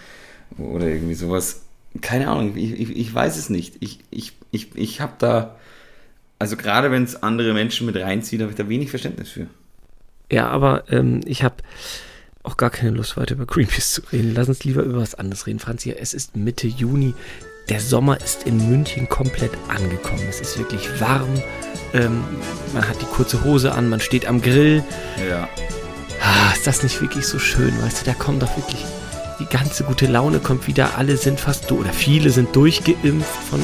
oder 0.58 0.88
irgendwie 0.88 1.16
sowas. 1.16 1.64
Keine 2.02 2.28
Ahnung, 2.28 2.58
ich, 2.58 2.80
ich, 2.80 2.96
ich 2.96 3.14
weiß 3.14 3.38
es 3.38 3.50
nicht. 3.50 3.76
Ich, 3.80 4.00
ich, 4.10 4.34
ich, 4.52 4.76
ich 4.76 5.02
habe 5.02 5.14
da, 5.20 5.56
also 6.40 6.58
gerade 6.58 6.92
wenn 6.92 7.04
es 7.04 7.22
andere 7.22 7.54
Menschen 7.54 7.86
mit 7.86 7.96
reinzieht, 7.96 8.42
habe 8.42 8.52
ich 8.52 8.58
da 8.58 8.68
wenig 8.68 8.90
Verständnis 8.90 9.30
für. 9.30 9.48
Ja, 10.32 10.50
aber 10.50 10.86
ähm, 10.90 11.22
ich 11.26 11.44
habe 11.44 11.56
auch 12.42 12.58
gar 12.58 12.70
keine 12.70 12.92
Lust 12.92 13.16
weiter 13.16 13.36
über 13.36 13.46
Greenpeace 13.46 13.94
zu 13.94 14.02
reden. 14.12 14.34
Lass 14.36 14.50
uns 14.50 14.64
lieber 14.64 14.84
über 14.84 15.00
was 15.00 15.16
anderes 15.16 15.48
reden. 15.48 15.60
Franzi, 15.60 15.92
es 15.92 16.14
ist 16.14 16.36
Mitte 16.36 16.68
Juni. 16.68 17.14
Der 17.70 17.80
Sommer 17.80 18.20
ist 18.20 18.46
in 18.46 18.70
München 18.70 19.08
komplett 19.08 19.52
angekommen. 19.70 20.24
Es 20.28 20.42
ist 20.42 20.58
wirklich 20.58 21.00
warm. 21.00 21.30
Ähm, 21.94 22.24
man 22.74 22.88
hat 22.88 23.02
die 23.02 23.06
kurze 23.06 23.44
Hose 23.44 23.72
an, 23.72 23.88
man 23.88 24.02
steht 24.02 24.26
am 24.26 24.42
Grill. 24.42 24.84
Ja. 25.30 25.48
Ah, 26.22 26.52
ist 26.54 26.68
das 26.68 26.84
nicht 26.84 27.02
wirklich 27.02 27.26
so 27.26 27.40
schön, 27.40 27.74
weißt 27.82 28.02
du? 28.02 28.06
Da 28.06 28.14
kommt 28.14 28.42
doch 28.42 28.58
wirklich 28.58 28.84
die 29.40 29.46
ganze 29.46 29.84
gute 29.84 30.08
Laune 30.08 30.40
kommt 30.40 30.68
wieder. 30.68 30.98
Alle 30.98 31.18
sind 31.18 31.40
fast 31.40 31.70
durch, 31.70 31.82
oder 31.82 31.94
viele 31.94 32.30
sind 32.30 32.56
durchgeimpft 32.56 33.44
von 33.50 33.62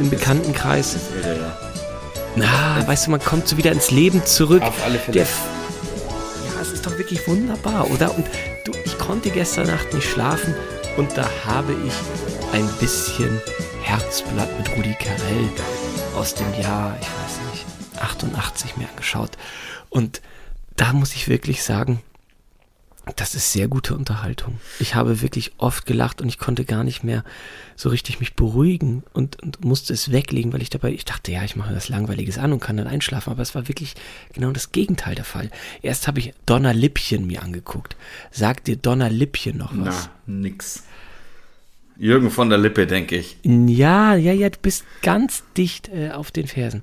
im 0.00 0.10
Bekanntenkreis. 0.10 0.96
Ja, 1.22 1.32
ja. 1.32 1.58
Na, 2.36 2.86
weißt 2.86 3.06
du, 3.06 3.10
man 3.10 3.20
kommt 3.20 3.46
so 3.46 3.56
wieder 3.56 3.72
ins 3.72 3.90
Leben 3.90 4.24
zurück. 4.24 4.62
Auf 4.62 4.84
alle 4.84 4.98
Fälle. 4.98 5.12
Der, 5.12 5.24
ja, 5.24 6.60
es 6.62 6.72
ist 6.72 6.86
doch 6.86 6.96
wirklich 6.96 7.26
wunderbar, 7.28 7.90
oder? 7.90 8.14
Und 8.16 8.26
du, 8.64 8.72
ich 8.84 8.98
konnte 8.98 9.30
gestern 9.30 9.66
Nacht 9.66 9.92
nicht 9.92 10.08
schlafen 10.08 10.54
und 10.96 11.16
da 11.16 11.28
habe 11.46 11.74
ich 11.86 11.92
ein 12.54 12.66
bisschen 12.80 13.40
Herzblatt 13.82 14.48
mit 14.58 14.70
Rudi 14.76 14.94
Carell 14.94 15.48
aus 16.16 16.34
dem 16.34 16.52
Jahr, 16.60 16.96
ich 17.00 17.06
weiß 17.06 17.52
nicht, 17.52 17.66
88 18.02 18.76
mir 18.76 18.88
angeschaut. 18.88 19.32
Und 19.90 20.22
da 20.76 20.92
muss 20.92 21.14
ich 21.14 21.28
wirklich 21.28 21.62
sagen, 21.62 22.02
Das 23.16 23.34
ist 23.34 23.52
sehr 23.52 23.66
gute 23.66 23.96
Unterhaltung. 23.96 24.60
Ich 24.78 24.94
habe 24.94 25.22
wirklich 25.22 25.52
oft 25.58 25.86
gelacht 25.86 26.20
und 26.22 26.28
ich 26.28 26.38
konnte 26.38 26.64
gar 26.64 26.84
nicht 26.84 27.02
mehr 27.02 27.24
so 27.74 27.88
richtig 27.88 28.20
mich 28.20 28.34
beruhigen 28.34 29.02
und, 29.12 29.42
und 29.42 29.64
musste 29.64 29.92
es 29.92 30.12
weglegen, 30.12 30.52
weil 30.52 30.62
ich 30.62 30.70
dabei, 30.70 30.92
ich 30.92 31.04
dachte, 31.04 31.32
ja, 31.32 31.42
ich 31.42 31.56
mache 31.56 31.74
das 31.74 31.88
Langweiliges 31.88 32.38
an 32.38 32.52
und 32.52 32.60
kann 32.60 32.76
dann 32.76 32.86
einschlafen, 32.86 33.30
aber 33.30 33.42
es 33.42 33.56
war 33.56 33.66
wirklich 33.66 33.94
genau 34.32 34.52
das 34.52 34.70
Gegenteil 34.70 35.16
der 35.16 35.24
Fall. 35.24 35.50
Erst 35.82 36.06
habe 36.06 36.20
ich 36.20 36.32
Donnerlippchen 36.46 37.26
mir 37.26 37.42
angeguckt. 37.42 37.96
Sagt 38.30 38.68
dir 38.68 38.76
Donnerlippchen 38.76 39.56
noch 39.56 39.72
was? 39.74 40.08
Na, 40.26 40.34
nix. 40.34 40.84
Jürgen 42.02 42.32
von 42.32 42.48
der 42.48 42.58
Lippe, 42.58 42.88
denke 42.88 43.16
ich. 43.16 43.36
Ja, 43.44 44.16
ja, 44.16 44.32
ja, 44.32 44.50
du 44.50 44.58
bist 44.60 44.84
ganz 45.02 45.44
dicht 45.56 45.88
äh, 45.88 46.10
auf 46.10 46.32
den 46.32 46.48
Fersen. 46.48 46.82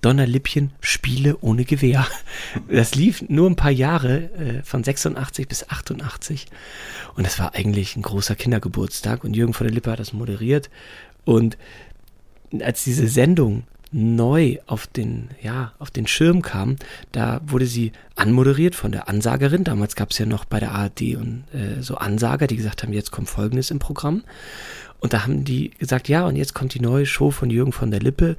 Donnerlippchen, 0.00 0.70
Spiele 0.80 1.36
ohne 1.40 1.64
Gewehr. 1.64 2.06
Das 2.68 2.94
lief 2.94 3.24
nur 3.28 3.50
ein 3.50 3.56
paar 3.56 3.72
Jahre, 3.72 4.30
äh, 4.38 4.62
von 4.62 4.84
86 4.84 5.48
bis 5.48 5.68
88. 5.68 6.46
Und 7.16 7.26
das 7.26 7.40
war 7.40 7.56
eigentlich 7.56 7.96
ein 7.96 8.02
großer 8.02 8.36
Kindergeburtstag. 8.36 9.24
Und 9.24 9.34
Jürgen 9.34 9.54
von 9.54 9.66
der 9.66 9.74
Lippe 9.74 9.90
hat 9.90 9.98
das 9.98 10.12
moderiert. 10.12 10.70
Und 11.24 11.58
als 12.60 12.84
diese 12.84 13.08
Sendung 13.08 13.64
neu 13.92 14.58
auf 14.66 14.86
den, 14.86 15.30
ja, 15.42 15.72
auf 15.78 15.90
den 15.90 16.06
Schirm 16.06 16.42
kam, 16.42 16.76
da 17.12 17.40
wurde 17.44 17.66
sie 17.66 17.92
anmoderiert 18.14 18.74
von 18.74 18.92
der 18.92 19.08
Ansagerin. 19.08 19.64
Damals 19.64 19.96
gab 19.96 20.10
es 20.10 20.18
ja 20.18 20.26
noch 20.26 20.44
bei 20.44 20.60
der 20.60 20.72
ARD 20.72 21.16
und 21.16 21.44
äh, 21.52 21.82
so 21.82 21.96
Ansager, 21.96 22.46
die 22.46 22.56
gesagt 22.56 22.82
haben, 22.82 22.92
jetzt 22.92 23.10
kommt 23.10 23.28
Folgendes 23.28 23.70
im 23.70 23.78
Programm. 23.78 24.22
Und 25.00 25.12
da 25.12 25.24
haben 25.24 25.44
die 25.44 25.70
gesagt, 25.70 26.08
ja, 26.08 26.26
und 26.26 26.36
jetzt 26.36 26.54
kommt 26.54 26.74
die 26.74 26.80
neue 26.80 27.06
Show 27.06 27.30
von 27.30 27.50
Jürgen 27.50 27.72
von 27.72 27.90
der 27.90 28.00
Lippe, 28.00 28.36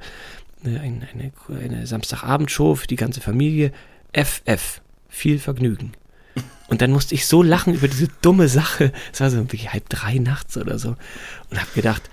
eine, 0.64 0.80
eine, 0.80 1.32
eine 1.60 1.86
Samstagabendshow 1.86 2.76
für 2.76 2.86
die 2.86 2.96
ganze 2.96 3.20
Familie, 3.20 3.72
FF, 4.12 4.80
viel 5.08 5.38
Vergnügen. 5.38 5.92
Und 6.68 6.80
dann 6.80 6.92
musste 6.92 7.14
ich 7.14 7.26
so 7.26 7.42
lachen 7.42 7.74
über 7.74 7.88
diese 7.88 8.08
dumme 8.22 8.48
Sache. 8.48 8.92
Es 9.12 9.20
war 9.20 9.28
so 9.28 9.36
irgendwie 9.36 9.68
halb 9.68 9.88
drei 9.90 10.18
nachts 10.18 10.56
oder 10.56 10.78
so. 10.78 10.96
Und 11.50 11.60
habe 11.60 11.70
gedacht, 11.74 12.08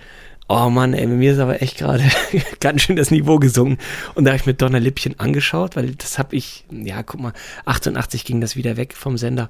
oh 0.50 0.70
Mann, 0.70 0.94
ey, 0.94 1.06
mir 1.06 1.34
ist 1.34 1.40
aber 1.40 1.62
echt 1.62 1.78
gerade 1.78 2.04
ganz 2.60 2.82
schön 2.82 2.96
das 2.96 3.12
Niveau 3.12 3.38
gesungen. 3.38 3.78
Und 4.16 4.26
da 4.26 4.32
habe 4.32 4.40
ich 4.40 4.46
mir 4.46 4.56
Donnerlippchen 4.56 5.20
angeschaut, 5.20 5.76
weil 5.76 5.96
das 5.96 6.18
habe 6.18 6.36
ich, 6.36 6.66
ja, 6.72 7.04
guck 7.04 7.22
mal, 7.22 7.34
88 7.66 8.26
ging 8.26 8.42
das 8.42 8.56
wieder 8.56 8.76
weg 8.76 8.96
vom 8.96 9.18
Sender. 9.18 9.50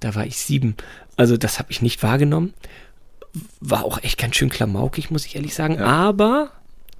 Da 0.00 0.14
war 0.14 0.24
ich 0.24 0.38
sieben. 0.38 0.76
Also 1.16 1.36
das 1.36 1.58
habe 1.58 1.72
ich 1.72 1.82
nicht 1.82 2.02
wahrgenommen. 2.04 2.54
War 3.60 3.84
auch 3.84 4.02
echt 4.02 4.18
ganz 4.18 4.36
schön 4.36 4.48
klamaukig, 4.48 5.10
muss 5.10 5.26
ich 5.26 5.34
ehrlich 5.34 5.54
sagen. 5.54 5.74
Ja. 5.74 5.84
Aber 5.84 6.52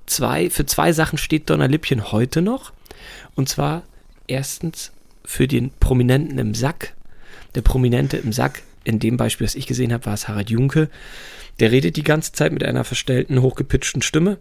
zwei, 0.06 0.50
für 0.50 0.66
zwei 0.66 0.92
Sachen 0.92 1.16
steht 1.16 1.48
Donnerlippchen 1.48 2.10
heute 2.10 2.42
noch. 2.42 2.72
Und 3.36 3.48
zwar 3.48 3.84
erstens 4.26 4.90
für 5.24 5.46
den 5.46 5.70
Prominenten 5.78 6.38
im 6.38 6.54
Sack. 6.54 6.94
Der 7.54 7.62
Prominente 7.62 8.16
im 8.16 8.32
Sack, 8.32 8.62
in 8.82 8.98
dem 8.98 9.16
Beispiel, 9.16 9.46
das 9.46 9.54
ich 9.54 9.66
gesehen 9.66 9.92
habe, 9.92 10.06
war 10.06 10.14
es 10.14 10.26
Harald 10.26 10.50
Junke. 10.50 10.90
Der 11.60 11.72
redet 11.72 11.96
die 11.96 12.04
ganze 12.04 12.32
Zeit 12.32 12.52
mit 12.52 12.64
einer 12.64 12.84
verstellten, 12.84 13.42
hochgepitchten 13.42 14.02
Stimme. 14.02 14.38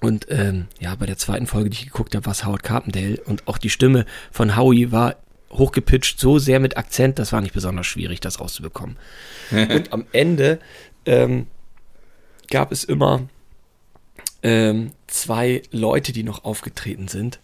Und 0.00 0.26
ähm, 0.28 0.66
ja, 0.78 0.94
bei 0.94 1.06
der 1.06 1.16
zweiten 1.16 1.46
Folge, 1.46 1.70
die 1.70 1.78
ich 1.78 1.86
geguckt 1.86 2.14
habe, 2.14 2.26
war 2.26 2.32
es 2.32 2.44
Howard 2.44 2.62
Carpendale. 2.62 3.20
Und 3.24 3.48
auch 3.48 3.58
die 3.58 3.70
Stimme 3.70 4.04
von 4.30 4.56
Howie 4.56 4.92
war 4.92 5.16
hochgepitcht, 5.50 6.20
so 6.20 6.38
sehr 6.38 6.60
mit 6.60 6.76
Akzent, 6.76 7.18
das 7.18 7.32
war 7.32 7.40
nicht 7.40 7.54
besonders 7.54 7.86
schwierig, 7.86 8.20
das 8.20 8.40
rauszubekommen. 8.40 8.96
und 9.50 9.92
am 9.92 10.06
Ende 10.12 10.58
ähm, 11.06 11.46
gab 12.50 12.72
es 12.72 12.84
immer 12.84 13.28
ähm, 14.42 14.92
zwei 15.06 15.62
Leute, 15.70 16.12
die 16.12 16.22
noch 16.22 16.44
aufgetreten 16.44 17.08
sind. 17.08 17.40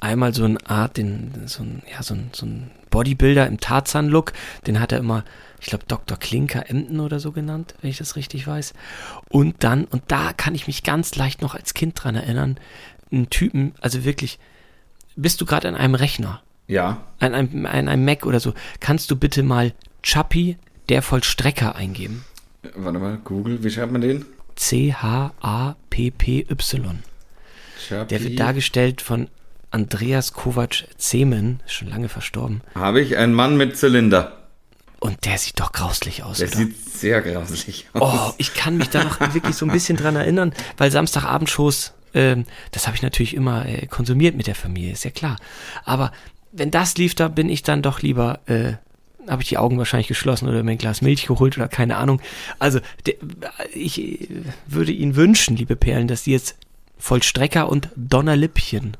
Einmal 0.00 0.34
so 0.34 0.44
eine 0.44 0.58
Art, 0.68 0.96
den, 0.96 1.46
so 1.46 1.62
ein, 1.62 1.82
ja, 1.92 2.02
so 2.02 2.14
ein, 2.14 2.30
so 2.32 2.46
ein 2.46 2.70
Bodybuilder 2.90 3.46
im 3.46 3.60
Tarzan-Look, 3.60 4.32
den 4.66 4.80
hat 4.80 4.92
er 4.92 4.98
immer, 4.98 5.24
ich 5.60 5.66
glaube, 5.66 5.84
Dr. 5.86 6.16
Klinker 6.18 6.68
Emden 6.70 7.00
oder 7.00 7.20
so 7.20 7.32
genannt, 7.32 7.74
wenn 7.80 7.90
ich 7.90 7.98
das 7.98 8.16
richtig 8.16 8.46
weiß. 8.46 8.72
Und 9.28 9.62
dann, 9.62 9.84
und 9.84 10.02
da 10.08 10.32
kann 10.32 10.54
ich 10.54 10.66
mich 10.66 10.82
ganz 10.82 11.14
leicht 11.16 11.42
noch 11.42 11.54
als 11.54 11.74
Kind 11.74 12.02
dran 12.02 12.14
erinnern, 12.16 12.58
einen 13.12 13.28
Typen, 13.30 13.74
also 13.80 14.04
wirklich, 14.04 14.38
bist 15.16 15.40
du 15.40 15.44
gerade 15.46 15.68
an 15.68 15.74
einem 15.76 15.94
Rechner, 15.94 16.40
Ja. 16.66 17.04
an 17.18 17.34
einem, 17.34 17.66
an 17.66 17.88
einem 17.88 18.04
Mac 18.04 18.24
oder 18.26 18.40
so, 18.40 18.54
kannst 18.80 19.10
du 19.10 19.16
bitte 19.16 19.42
mal 19.42 19.72
Chappie, 20.02 20.56
der 20.88 21.02
Vollstrecker 21.02 21.74
eingeben. 21.76 22.24
Warte 22.74 22.98
mal, 22.98 23.18
Google, 23.22 23.62
wie 23.62 23.70
schreibt 23.70 23.92
man 23.92 24.00
den? 24.00 24.24
C-H-A-P-P-Y. 25.50 26.98
Der 27.90 28.22
wird 28.22 28.38
dargestellt 28.38 29.00
von 29.00 29.28
Andreas 29.70 30.32
Kovac 30.32 30.84
Zemen, 30.96 31.60
schon 31.66 31.88
lange 31.88 32.08
verstorben. 32.08 32.62
Habe 32.74 33.00
ich 33.00 33.16
einen 33.16 33.34
Mann 33.34 33.56
mit 33.56 33.76
Zylinder. 33.76 34.36
Und 34.98 35.24
der 35.24 35.38
sieht 35.38 35.58
doch 35.60 35.72
grauslich 35.72 36.24
aus, 36.24 36.38
Der 36.38 36.48
oder? 36.48 36.56
sieht 36.58 36.76
sehr 36.92 37.22
grauslich 37.22 37.86
aus. 37.94 38.30
Oh, 38.30 38.34
ich 38.36 38.52
kann 38.54 38.76
mich 38.76 38.90
da 38.90 39.04
noch 39.04 39.20
wirklich 39.34 39.54
so 39.56 39.64
ein 39.64 39.72
bisschen 39.72 39.96
dran 39.96 40.14
erinnern, 40.16 40.52
weil 40.76 40.90
Samstagabendshows, 40.90 41.94
ähm, 42.12 42.44
das 42.72 42.86
habe 42.86 42.96
ich 42.96 43.02
natürlich 43.02 43.34
immer 43.34 43.64
äh, 43.66 43.86
konsumiert 43.86 44.36
mit 44.36 44.46
der 44.46 44.54
Familie, 44.54 44.92
ist 44.92 45.04
ja 45.04 45.10
klar. 45.10 45.36
Aber 45.84 46.12
wenn 46.52 46.70
das 46.70 46.98
lief, 46.98 47.14
da 47.14 47.28
bin 47.28 47.48
ich 47.48 47.62
dann 47.62 47.80
doch 47.80 48.02
lieber, 48.02 48.40
äh, 48.46 48.74
habe 49.28 49.42
ich 49.42 49.48
die 49.48 49.58
Augen 49.58 49.78
wahrscheinlich 49.78 50.08
geschlossen 50.08 50.48
oder 50.48 50.62
mir 50.62 50.72
ein 50.72 50.78
Glas 50.78 51.00
Milch 51.00 51.26
geholt 51.26 51.56
oder 51.56 51.68
keine 51.68 51.96
Ahnung. 51.96 52.20
Also 52.58 52.80
der, 53.06 53.14
ich 53.72 54.00
äh, 54.02 54.28
würde 54.66 54.92
Ihnen 54.92 55.16
wünschen, 55.16 55.56
liebe 55.56 55.76
Perlen, 55.76 56.08
dass 56.08 56.24
Sie 56.24 56.32
jetzt 56.32 56.56
Vollstrecker 56.98 57.70
und 57.70 57.88
Donnerlippchen 57.96 58.98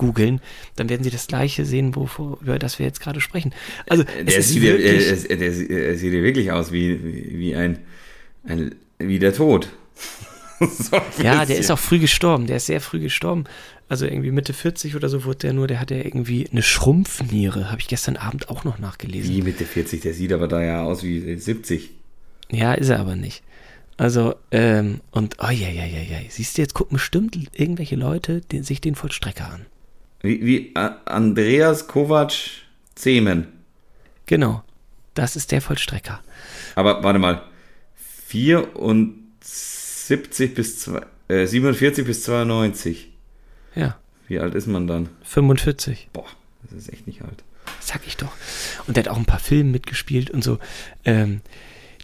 googeln, 0.00 0.40
dann 0.76 0.88
werden 0.88 1.04
Sie 1.04 1.10
das 1.10 1.26
gleiche 1.26 1.66
sehen, 1.66 1.94
wovor, 1.94 2.38
über 2.40 2.58
das 2.58 2.78
wir 2.78 2.86
jetzt 2.86 3.00
gerade 3.00 3.20
sprechen. 3.20 3.52
Also 3.86 4.04
es 4.24 4.34
Der 4.34 4.42
sieht, 4.42 4.62
ja, 4.62 4.72
wirklich, 4.72 5.06
er, 5.06 5.30
er, 5.30 5.36
der, 5.36 5.52
sieht- 5.52 6.12
ja 6.14 6.22
wirklich 6.22 6.50
aus 6.52 6.72
wie, 6.72 7.04
wie, 7.04 7.38
wie 7.38 7.54
ein, 7.54 7.78
ein, 8.44 8.74
wie 8.98 9.18
der 9.18 9.34
Tod. 9.34 9.68
so 10.60 10.98
Ja, 11.22 11.44
der 11.44 11.58
ist 11.58 11.70
auch 11.70 11.78
früh 11.78 11.98
gestorben. 11.98 12.46
Der 12.46 12.56
ist 12.56 12.66
sehr 12.66 12.80
früh 12.80 13.00
gestorben. 13.00 13.44
Also 13.90 14.06
irgendwie 14.06 14.30
Mitte 14.30 14.54
40 14.54 14.96
oder 14.96 15.08
so 15.08 15.24
wurde 15.24 15.38
der 15.38 15.52
nur, 15.52 15.66
der 15.66 15.80
hatte 15.80 15.96
irgendwie 15.96 16.48
eine 16.50 16.62
Schrumpfniere. 16.62 17.70
Habe 17.70 17.80
ich 17.80 17.88
gestern 17.88 18.16
Abend 18.16 18.48
auch 18.48 18.64
noch 18.64 18.78
nachgelesen. 18.78 19.30
Wie 19.34 19.42
Mitte 19.42 19.64
40, 19.66 20.00
der 20.00 20.14
sieht 20.14 20.32
aber 20.32 20.48
da 20.48 20.62
ja 20.62 20.82
aus 20.82 21.02
wie 21.02 21.36
70. 21.36 21.90
Ja, 22.50 22.72
ist 22.72 22.88
er 22.88 23.00
aber 23.00 23.16
nicht. 23.16 23.42
Also, 23.96 24.34
ähm, 24.50 25.00
und, 25.10 25.36
oh 25.40 25.50
ja, 25.50 25.68
ja, 25.68 25.84
ja, 25.84 26.00
ja. 26.00 26.18
Siehst 26.30 26.56
du, 26.56 26.62
jetzt 26.62 26.72
gucken 26.72 26.94
bestimmt 26.96 27.36
irgendwelche 27.52 27.96
Leute 27.96 28.40
den, 28.40 28.62
sich 28.62 28.80
den 28.80 28.94
Vollstrecker 28.94 29.52
an. 29.52 29.66
Wie, 30.22 30.44
wie 30.44 30.72
A- 30.76 30.98
Andreas 31.06 31.86
Kovac 31.88 32.32
Zemen. 32.94 33.46
Genau. 34.26 34.62
Das 35.14 35.36
ist 35.36 35.50
der 35.52 35.60
Vollstrecker. 35.60 36.20
Aber 36.76 37.02
warte 37.02 37.18
mal. 37.18 37.42
74 38.26 40.54
bis 40.54 40.80
zwei, 40.80 41.02
äh, 41.28 41.46
47 41.46 42.04
bis 42.06 42.22
92. 42.24 43.10
Ja, 43.74 43.96
Wie 44.28 44.38
alt 44.38 44.54
ist 44.54 44.66
man 44.66 44.86
dann? 44.86 45.08
45. 45.22 46.08
Boah, 46.12 46.26
das 46.62 46.72
ist 46.72 46.92
echt 46.92 47.06
nicht 47.06 47.22
alt. 47.22 47.42
Sag 47.80 48.06
ich 48.06 48.16
doch. 48.16 48.32
Und 48.86 48.96
der 48.96 49.04
hat 49.04 49.10
auch 49.10 49.16
ein 49.16 49.24
paar 49.26 49.38
Filme 49.40 49.70
mitgespielt 49.70 50.30
und 50.30 50.42
so. 50.44 50.58
Ähm, 51.04 51.40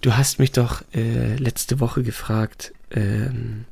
du 0.02 0.16
hast 0.16 0.38
mich 0.38 0.52
doch 0.52 0.82
äh, 0.94 1.37
letzte 1.37 1.80
Woche 1.80 2.02
gefragt, 2.02 2.73
ähm, 2.90 3.64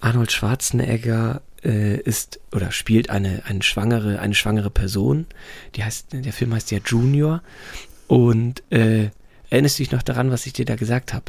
Arnold 0.00 0.32
Schwarzenegger 0.32 1.42
äh, 1.64 1.96
ist 1.98 2.40
oder 2.52 2.72
spielt 2.72 3.10
eine, 3.10 3.42
eine 3.46 3.62
schwangere, 3.62 4.18
eine 4.18 4.34
schwangere 4.34 4.70
Person. 4.70 5.26
Die 5.74 5.84
heißt, 5.84 6.12
der 6.12 6.32
Film 6.32 6.54
heißt 6.54 6.70
ja 6.70 6.78
Junior. 6.84 7.42
Und 8.08 8.62
äh, 8.70 9.10
erinnerst 9.50 9.78
du 9.78 9.82
dich 9.82 9.92
noch 9.92 10.02
daran, 10.02 10.30
was 10.30 10.46
ich 10.46 10.52
dir 10.52 10.64
da 10.64 10.76
gesagt 10.76 11.14
habe? 11.14 11.26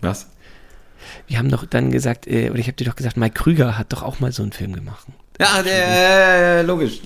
Was? 0.00 0.28
Wir 1.26 1.38
haben 1.38 1.50
doch 1.50 1.66
dann 1.66 1.90
gesagt, 1.90 2.26
äh, 2.26 2.50
oder 2.50 2.58
ich 2.58 2.66
habe 2.66 2.76
dir 2.76 2.84
doch 2.84 2.96
gesagt, 2.96 3.16
Mike 3.16 3.34
Krüger 3.34 3.78
hat 3.78 3.92
doch 3.92 4.02
auch 4.02 4.20
mal 4.20 4.32
so 4.32 4.42
einen 4.42 4.52
Film 4.52 4.72
gemacht. 4.72 5.06
Ja, 5.40 5.62
der, 5.62 6.62
logisch. 6.62 7.00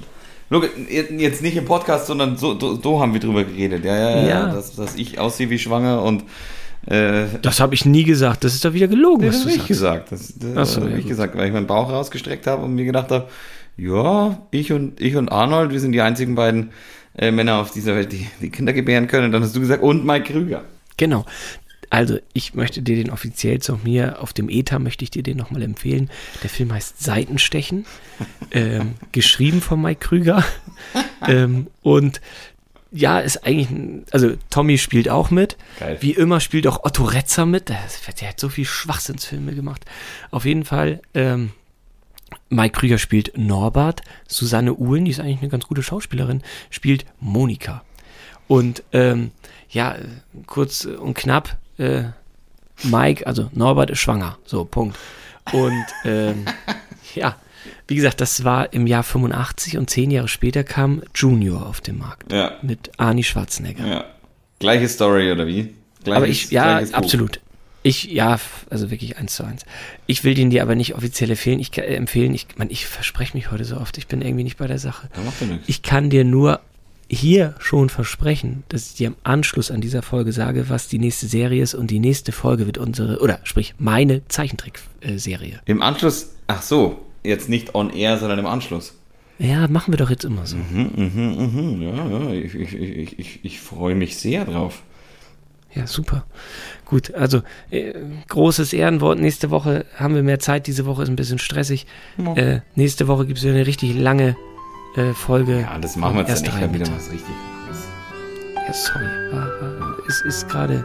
Logisch. 0.51 0.71
Jetzt 0.89 1.43
nicht 1.43 1.57
im 1.57 1.65
Podcast, 1.65 2.07
sondern 2.07 2.37
so, 2.37 2.59
so, 2.59 2.81
so 2.81 3.01
haben 3.01 3.13
wir 3.13 3.21
drüber 3.21 3.45
geredet. 3.45 3.85
Ja, 3.85 3.97
ja, 3.97 4.11
ja. 4.17 4.29
Ja. 4.29 4.47
Dass, 4.53 4.75
dass 4.75 4.97
ich 4.97 5.19
aussehe 5.19 5.49
wie 5.49 5.59
schwanger 5.59 6.03
und 6.03 6.25
äh, 6.87 7.27
Das 7.43 7.61
habe 7.61 7.75
ich 7.75 7.85
nie 7.85 8.05
gesagt. 8.05 8.45
Das 8.45 8.55
ist 8.55 8.65
doch 8.65 8.73
wieder 8.73 8.89
gelogen, 8.89 9.27
das 9.27 9.41
habe 9.43 9.53
ich 9.53 9.67
gesagt. 9.67 10.13
Das, 10.13 10.35
das 10.39 10.75
so, 10.75 10.81
habe 10.81 10.91
ja, 10.91 10.97
ich 10.97 11.03
gut. 11.03 11.11
gesagt, 11.11 11.37
weil 11.37 11.47
ich 11.47 11.53
meinen 11.53 11.67
Bauch 11.67 11.91
rausgestreckt 11.91 12.47
habe 12.47 12.65
und 12.65 12.75
mir 12.75 12.85
gedacht 12.85 13.11
habe, 13.11 13.29
ja, 13.77 14.39
ich 14.51 14.73
und 14.73 15.01
ich 15.01 15.17
und 15.17 15.31
Arnold, 15.31 15.71
wir 15.71 15.81
sind 15.81 15.93
die 15.93 16.01
einzigen 16.01 16.35
beiden 16.35 16.71
äh, 17.17 17.31
Männer 17.31 17.59
auf 17.59 17.71
dieser 17.71 17.95
Welt, 17.95 18.13
die, 18.13 18.27
die 18.41 18.51
Kinder 18.51 18.73
gebären 18.73 19.07
können. 19.07 19.27
Und 19.27 19.33
dann 19.33 19.43
hast 19.43 19.57
du 19.57 19.61
gesagt, 19.61 19.83
und 19.83 20.05
Mike 20.05 20.33
Krüger. 20.33 20.65
Genau. 20.97 21.25
Also, 21.93 22.19
ich 22.35 22.55
möchte 22.55 22.83
dir 22.83 22.95
den 22.95 23.11
offiziell 23.11 23.59
zu 23.59 23.81
mir 23.83 24.23
auf 24.23 24.33
dem 24.33 24.49
ETA 24.49 24.79
möchte 24.79 25.03
ich 25.03 25.11
dir 25.11 25.25
den 25.25 25.37
nochmal 25.37 25.63
empfehlen. 25.63 26.09
Der 26.43 26.49
Film 26.49 26.73
heißt 26.73 27.03
Seitenstechen, 27.03 27.85
ähm, 28.53 28.95
geschrieben 29.11 29.61
von 29.61 29.83
Mike 29.83 29.99
Krüger. 29.99 30.45
ähm, 31.27 31.67
und 31.83 32.21
ja, 32.93 33.21
ist 33.21 33.47
eigentlich, 33.47 33.69
also 34.11 34.33
Tommy 34.51 34.79
spielt 34.79 35.09
auch 35.09 35.31
mit. 35.31 35.57
Geil. 35.79 35.99
Wie 36.01 36.13
immer 36.13 36.41
spielt 36.41 36.67
auch 36.67 36.85
Otto 36.85 37.05
Retzer 37.05 37.47
mit. 37.47 37.69
Der, 37.69 37.79
der 38.21 38.29
hat 38.29 38.41
so 38.41 38.49
viel 38.49 38.65
Schwachsinnsfilme 38.65 39.55
gemacht. 39.55 39.85
Auf 40.31 40.45
jeden 40.45 40.65
Fall, 40.65 41.01
ähm, 41.15 41.51
Mike 42.49 42.79
Krüger 42.79 42.99
spielt 42.99 43.37
Norbert. 43.37 44.03
Susanne 44.27 44.75
Uhlen, 44.75 45.05
die 45.05 45.13
ist 45.13 45.21
eigentlich 45.21 45.41
eine 45.41 45.49
ganz 45.49 45.67
gute 45.67 45.83
Schauspielerin, 45.83 46.43
spielt 46.71 47.05
Monika. 47.21 47.85
Und 48.49 48.83
ähm, 48.93 49.31
ja, 49.69 49.97
kurz 50.47 50.85
und 50.85 51.15
knapp, 51.15 51.59
äh, 51.79 52.05
Mike, 52.83 53.27
also 53.27 53.51
Norbert 53.53 53.91
ist 53.91 54.01
schwanger. 54.01 54.39
So, 54.45 54.65
Punkt. 54.65 54.99
Und 55.53 55.87
ähm, 56.05 56.45
ja, 57.15 57.37
wie 57.91 57.97
gesagt, 57.97 58.21
das 58.21 58.45
war 58.45 58.73
im 58.73 58.87
Jahr 58.87 59.03
85 59.03 59.77
und 59.77 59.91
zehn 59.91 60.13
Jahre 60.13 60.29
später 60.29 60.63
kam 60.63 61.03
Junior 61.13 61.67
auf 61.67 61.81
den 61.81 61.99
Markt. 61.99 62.33
Ja. 62.33 62.53
Mit 62.63 62.93
Arnie 62.99 63.25
Schwarzenegger. 63.25 63.85
Ja. 63.85 64.05
Gleiche 64.61 64.89
Story, 64.89 65.33
oder 65.33 65.49
wie? 65.49 65.75
Gleiches, 66.05 66.17
aber 66.17 66.29
ich, 66.29 66.51
ja, 66.53 66.79
absolut. 66.93 67.41
Ich, 67.83 68.05
ja, 68.05 68.39
also 68.69 68.93
wirklich 68.93 69.17
eins 69.17 69.35
zu 69.35 69.43
eins. 69.43 69.65
Ich 70.07 70.23
will 70.23 70.35
den 70.35 70.51
dir 70.51 70.63
aber 70.63 70.77
nicht 70.77 70.95
offiziell 70.95 71.31
empfehlen. 71.31 71.59
Ich, 71.59 71.77
äh, 71.77 71.97
empfehlen. 71.97 72.33
Ich, 72.33 72.47
man, 72.57 72.71
ich 72.71 72.87
verspreche 72.87 73.37
mich 73.37 73.51
heute 73.51 73.65
so 73.65 73.77
oft. 73.79 73.99
Ich 73.99 74.07
bin 74.07 74.23
irgendwie 74.23 74.45
nicht 74.45 74.59
bei 74.59 74.69
der 74.69 74.79
Sache. 74.79 75.09
Ja, 75.17 75.23
macht 75.25 75.43
nichts. 75.43 75.65
Ich 75.67 75.83
kann 75.83 76.11
dir 76.11 76.25
nur 76.25 76.61
hier 77.09 77.57
schon 77.59 77.89
versprechen, 77.89 78.63
dass 78.69 78.91
ich 78.91 78.95
dir 78.99 79.09
im 79.09 79.17
Anschluss 79.25 79.73
an 79.73 79.81
dieser 79.81 80.03
Folge 80.03 80.31
sage, 80.31 80.69
was 80.69 80.87
die 80.87 81.01
nächste 81.01 81.27
Serie 81.27 81.61
ist 81.61 81.75
und 81.75 81.91
die 81.91 81.99
nächste 81.99 82.31
Folge 82.31 82.67
wird 82.67 82.79
unsere, 82.79 83.19
oder 83.19 83.41
sprich, 83.43 83.75
meine 83.79 84.23
Zeichentrickserie. 84.29 85.59
Im 85.65 85.83
Anschluss, 85.83 86.35
ach 86.47 86.63
so, 86.63 87.01
jetzt 87.23 87.49
nicht 87.49 87.75
on 87.75 87.91
air, 87.91 88.19
sondern 88.19 88.39
im 88.39 88.47
Anschluss. 88.47 88.95
Ja, 89.39 89.69
machen 89.69 89.93
wir 89.93 89.99
doch 89.99 90.11
jetzt 90.11 90.25
immer 90.25 90.45
so. 90.47 90.57
Mhm, 90.57 90.91
mhm, 90.97 91.77
mhm, 91.77 91.83
ja, 91.83 92.07
ja, 92.07 92.31
ich, 92.33 92.55
ich, 92.55 92.75
ich, 92.75 93.19
ich, 93.19 93.45
ich 93.45 93.61
freue 93.61 93.95
mich 93.95 94.19
sehr 94.19 94.45
drauf. 94.45 94.83
Ja, 95.75 95.87
super. 95.87 96.25
Gut, 96.85 97.15
also 97.15 97.43
äh, 97.71 97.95
großes 98.29 98.73
Ehrenwort. 98.73 99.21
Nächste 99.21 99.51
Woche 99.51 99.87
haben 99.97 100.15
wir 100.15 100.23
mehr 100.23 100.41
Zeit. 100.41 100.67
Diese 100.67 100.85
Woche 100.85 101.05
ist 101.05 101.09
ein 101.09 101.17
bisschen 101.17 101.39
stressig. 101.39 101.87
Ja. 102.19 102.35
Äh, 102.35 102.61
nächste 102.75 103.07
Woche 103.07 103.25
gibt 103.27 103.39
es 103.39 103.45
wieder 103.45 103.55
eine 103.55 103.67
richtig 103.67 103.95
lange 103.95 104.37
äh, 104.97 105.13
Folge. 105.13 105.61
Ja, 105.61 105.79
das 105.79 105.97
machen 105.97 106.17
wir 106.17 106.27
jetzt 106.27 106.47
mal 106.47 106.75
wieder 106.75 106.87
was 106.93 107.11
richtig. 107.11 107.35
Ja, 108.67 108.73
sorry. 108.73 109.05
War, 109.33 109.47
war, 109.81 109.97
es 110.09 110.21
ist 110.23 110.49
gerade 110.49 110.85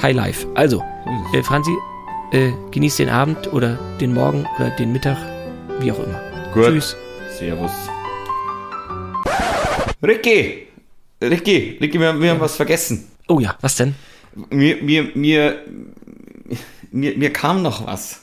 High 0.00 0.14
Life. 0.14 0.46
Also, 0.54 0.82
äh, 1.34 1.42
Franzi, 1.42 1.72
äh, 2.30 2.52
genieß 2.70 2.96
den 2.96 3.08
Abend 3.08 3.52
oder 3.52 3.78
den 4.00 4.14
Morgen 4.14 4.46
oder 4.56 4.70
den 4.70 4.92
Mittag, 4.92 5.18
wie 5.80 5.92
auch 5.92 5.98
immer. 5.98 6.20
Gut. 6.52 6.66
Tschüss. 6.66 6.96
Servus. 7.38 7.72
Ricky! 10.02 10.68
Ricky, 11.22 11.78
Ricky, 11.80 11.98
wir, 11.98 12.20
wir 12.20 12.30
haben 12.30 12.40
was 12.40 12.56
vergessen. 12.56 13.08
Oh 13.28 13.40
ja, 13.40 13.56
was 13.60 13.76
denn? 13.76 13.94
Mir, 14.50 14.82
mir, 14.82 15.10
mir, 15.14 15.58
mir, 16.90 17.16
mir 17.16 17.32
kam 17.32 17.62
noch 17.62 17.86
was. 17.86 18.20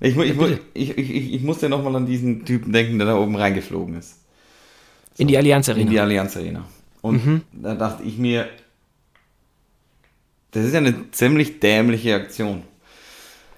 Ich, 0.00 0.16
ich, 0.16 0.38
ich, 0.38 0.58
ich, 0.74 0.98
ich, 0.98 1.34
ich 1.34 1.42
musste 1.42 1.68
noch 1.68 1.82
mal 1.82 1.94
an 1.96 2.06
diesen 2.06 2.44
Typen 2.44 2.72
denken, 2.72 2.98
der 2.98 3.08
da 3.08 3.16
oben 3.16 3.34
reingeflogen 3.36 3.98
ist. 3.98 4.18
In 5.16 5.26
die 5.26 5.36
Allianz 5.36 5.68
In 5.68 5.76
die 5.76 5.98
Arena. 5.98 6.02
Allianz 6.02 6.36
Arena. 6.36 6.64
Und 7.00 7.42
da 7.52 7.74
dachte 7.74 8.02
ich 8.04 8.18
mir, 8.18 8.48
das 10.52 10.64
ist 10.64 10.72
ja 10.72 10.78
eine 10.78 11.10
ziemlich 11.10 11.60
dämliche 11.60 12.14
Aktion. 12.14 12.62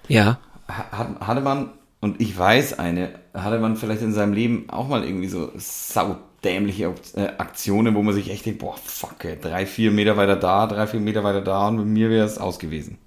Ja. 0.07 0.39
Hat, 0.67 1.19
hatte 1.19 1.41
man, 1.41 1.71
und 2.01 2.19
ich 2.19 2.37
weiß 2.37 2.77
eine, 2.79 3.09
hatte 3.33 3.59
man 3.59 3.75
vielleicht 3.77 4.01
in 4.01 4.13
seinem 4.13 4.33
Leben 4.33 4.69
auch 4.69 4.87
mal 4.87 5.03
irgendwie 5.03 5.27
so 5.27 5.51
saudämliche 5.55 6.93
äh, 7.15 7.27
Aktionen, 7.37 7.95
wo 7.95 8.01
man 8.01 8.13
sich 8.13 8.29
echt 8.29 8.45
denkt, 8.45 8.59
boah, 8.59 8.75
fuck, 8.83 9.23
ey, 9.23 9.37
drei, 9.39 9.65
vier 9.65 9.91
Meter 9.91 10.17
weiter 10.17 10.35
da, 10.35 10.67
drei, 10.67 10.87
vier 10.87 10.99
Meter 10.99 11.23
weiter 11.23 11.41
da 11.41 11.67
und 11.67 11.77
mit 11.77 11.85
mir 11.87 12.09
wäre 12.09 12.25
es 12.25 12.37
aus 12.37 12.59
gewesen. 12.59 12.97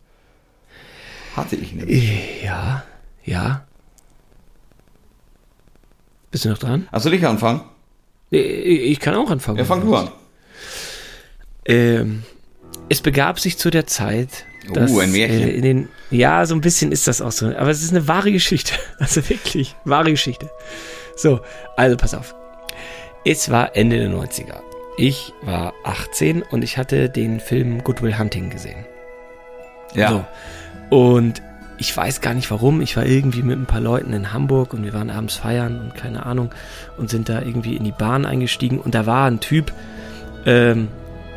Hatte 1.37 1.57
ich 1.57 1.73
nicht. 1.73 2.43
Ja. 2.45 2.85
Ja. 3.25 3.65
Bist 6.31 6.45
du 6.45 6.49
noch 6.51 6.59
dran? 6.59 6.89
Ach, 6.93 7.01
soll 7.01 7.15
ich 7.15 7.27
anfangen? 7.27 7.63
Äh, 8.33 8.39
Ich 8.39 9.01
kann 9.01 9.15
auch 9.15 9.31
anfangen. 9.31 9.59
Ja, 9.59 9.65
fang 9.65 9.81
du 9.85 9.95
an. 9.97 10.09
Ähm, 11.65 12.23
es 12.89 13.01
begab 13.01 13.41
sich 13.41 13.57
zu 13.59 13.71
der 13.71 13.87
Zeit, 13.87 14.45
Oh, 14.69 14.73
dass 14.73 14.97
ein 14.97 15.13
Märchen. 15.13 15.43
Äh, 15.43 15.51
in 15.51 15.63
den, 15.63 15.89
ja, 16.11 16.45
so 16.47 16.55
ein 16.55 16.61
bisschen 16.61 16.93
ist 16.93 17.07
das 17.07 17.21
auch 17.21 17.33
so. 17.33 17.47
Aber 17.47 17.71
es 17.71 17.83
ist 17.83 17.91
eine 17.91 18.07
wahre 18.09 18.33
Geschichte. 18.33 18.75
Also 18.99 19.29
wirklich, 19.29 19.75
wahre 19.85 20.11
Geschichte. 20.11 20.49
So, 21.17 21.41
also 21.77 21.97
pass 21.97 22.15
auf. 22.15 22.35
Es 23.25 23.51
war 23.51 23.77
Ende 23.77 23.99
der 23.99 24.11
90er. 24.11 24.61
Ich 24.97 25.33
war 25.43 25.75
18 25.85 26.43
und 26.43 26.63
ich 26.63 26.79
hatte 26.79 27.09
den 27.09 27.41
Film 27.41 27.83
Good 27.83 28.03
Will 28.03 28.19
Hunting 28.19 28.51
gesehen. 28.51 28.87
Ja. 29.95 30.11
So. 30.91 30.97
Und 30.97 31.43
ich 31.79 31.97
weiß 31.97 32.21
gar 32.21 32.35
nicht 32.35 32.51
warum. 32.51 32.81
Ich 32.81 32.97
war 32.97 33.05
irgendwie 33.05 33.43
mit 33.43 33.59
ein 33.59 33.67
paar 33.67 33.81
Leuten 33.81 34.13
in 34.13 34.33
Hamburg 34.33 34.73
und 34.75 34.85
wir 34.85 34.93
waren 34.93 35.11
abends 35.11 35.37
feiern 35.37 35.81
und 35.81 35.95
keine 35.95 36.25
Ahnung 36.25 36.51
und 36.97 37.11
sind 37.11 37.29
da 37.29 37.43
irgendwie 37.43 37.77
in 37.77 37.85
die 37.85 37.93
Bahn 37.93 38.25
eingestiegen 38.25 38.79
und 38.79 38.95
da 38.95 39.07
war 39.07 39.27
ein 39.27 39.41
Typ, 39.41 39.73
ähm, 40.47 40.89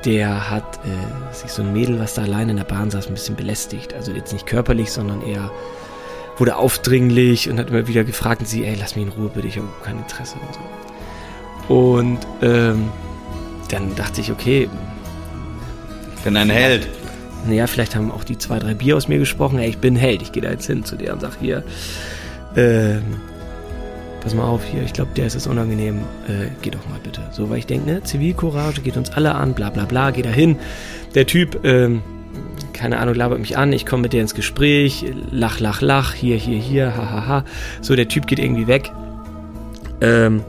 der 0.08 0.50
hat 0.50 0.80
äh, 0.86 1.36
sich 1.36 1.52
so 1.52 1.62
ein 1.62 1.74
Mädel, 1.74 2.00
was 2.00 2.14
da 2.14 2.22
allein 2.24 2.48
in 2.50 2.56
der 2.56 2.64
Bahn 2.64 2.90
saß, 2.90 3.08
ein 3.08 3.14
bisschen 3.14 3.36
belästigt. 3.36 3.94
Also 3.94 4.14
jetzt 4.14 4.32
nicht 4.32 4.46
körperlich, 4.48 4.92
sondern 4.92 5.22
eher 5.22 5.52
wurde 6.38 6.56
aufdringlich 6.56 7.50
und 7.50 7.60
hat 7.60 7.70
immer 7.70 7.88
wieder 7.88 8.04
gefragt 8.06 8.42
und 8.42 8.48
sie, 8.48 8.66
ey, 8.66 8.76
lass 8.80 8.96
mich 8.96 9.06
in 9.06 9.12
Ruhe 9.12 9.30
bitte, 9.34 9.48
ich 9.48 9.58
habe 9.58 9.68
kein 9.84 9.98
Interesse 9.98 10.36
und 10.36 10.56
so. 11.68 11.74
Und 11.76 12.20
ähm, 12.42 12.90
dann 13.70 13.96
dachte 13.96 14.22
ich, 14.22 14.32
okay, 14.32 14.70
Ich 16.16 16.24
bin 16.24 16.38
ein 16.38 16.50
Held. 16.50 16.88
naja, 17.46 17.68
vielleicht 17.68 17.96
haben 17.96 18.10
auch 18.12 18.24
die 18.24 18.38
zwei, 18.38 18.60
drei 18.60 18.76
Bier 18.76 18.96
aus 18.96 19.10
mir 19.10 19.20
gesprochen. 19.20 19.60
Ey, 19.60 19.68
ich 19.70 19.80
bin 19.80 19.98
Held. 19.98 20.22
Ich 20.22 20.32
gehe 20.32 20.42
da 20.42 20.52
jetzt 20.52 20.68
hin 20.68 20.86
zu 20.86 20.96
der 20.96 21.14
und 21.14 21.20
sag 21.20 21.34
hier, 21.42 21.64
ähm, 22.56 23.18
pass 24.22 24.34
mal 24.34 24.44
auf 24.44 24.64
hier, 24.64 24.84
ich 24.84 24.94
glaube, 24.94 25.12
der 25.16 25.28
ist 25.28 25.36
es 25.36 25.48
unangenehm. 25.48 26.00
Äh, 26.28 26.50
geh 26.62 26.70
doch 26.70 26.88
mal 26.90 27.00
bitte. 27.02 27.22
So, 27.32 27.50
weil 27.50 27.60
ich 27.60 27.66
denke, 27.66 27.90
ne, 27.90 28.04
Zivilcourage 28.04 28.82
geht 28.82 28.98
uns 28.98 29.12
alle 29.12 29.36
an, 29.36 29.54
bla 29.54 29.70
bla 29.70 29.86
bla, 29.86 30.12
geh 30.12 30.22
da 30.22 30.30
hin. 30.30 30.58
Der 31.16 31.26
Typ, 31.26 31.64
ähm, 31.64 32.02
keine 32.74 33.00
Ahnung, 33.00 33.16
labert 33.16 33.40
mich 33.40 33.58
an, 33.58 33.74
ich 33.74 33.86
komme 33.86 34.04
mit 34.04 34.14
der 34.14 34.22
ins 34.22 34.36
Gespräch, 34.36 35.06
lach, 35.32 35.60
lach, 35.60 35.82
lach, 35.82 36.14
hier, 36.14 36.38
hier, 36.38 36.60
hier, 36.60 36.96
ha, 36.96 37.12
ha, 37.12 37.28
ha. 37.28 37.46
So, 37.82 37.96
der 37.96 38.08
Typ 38.08 38.28
geht 38.28 38.40
irgendwie 38.40 38.68
weg. 38.68 38.92
Ähm, 40.02 40.44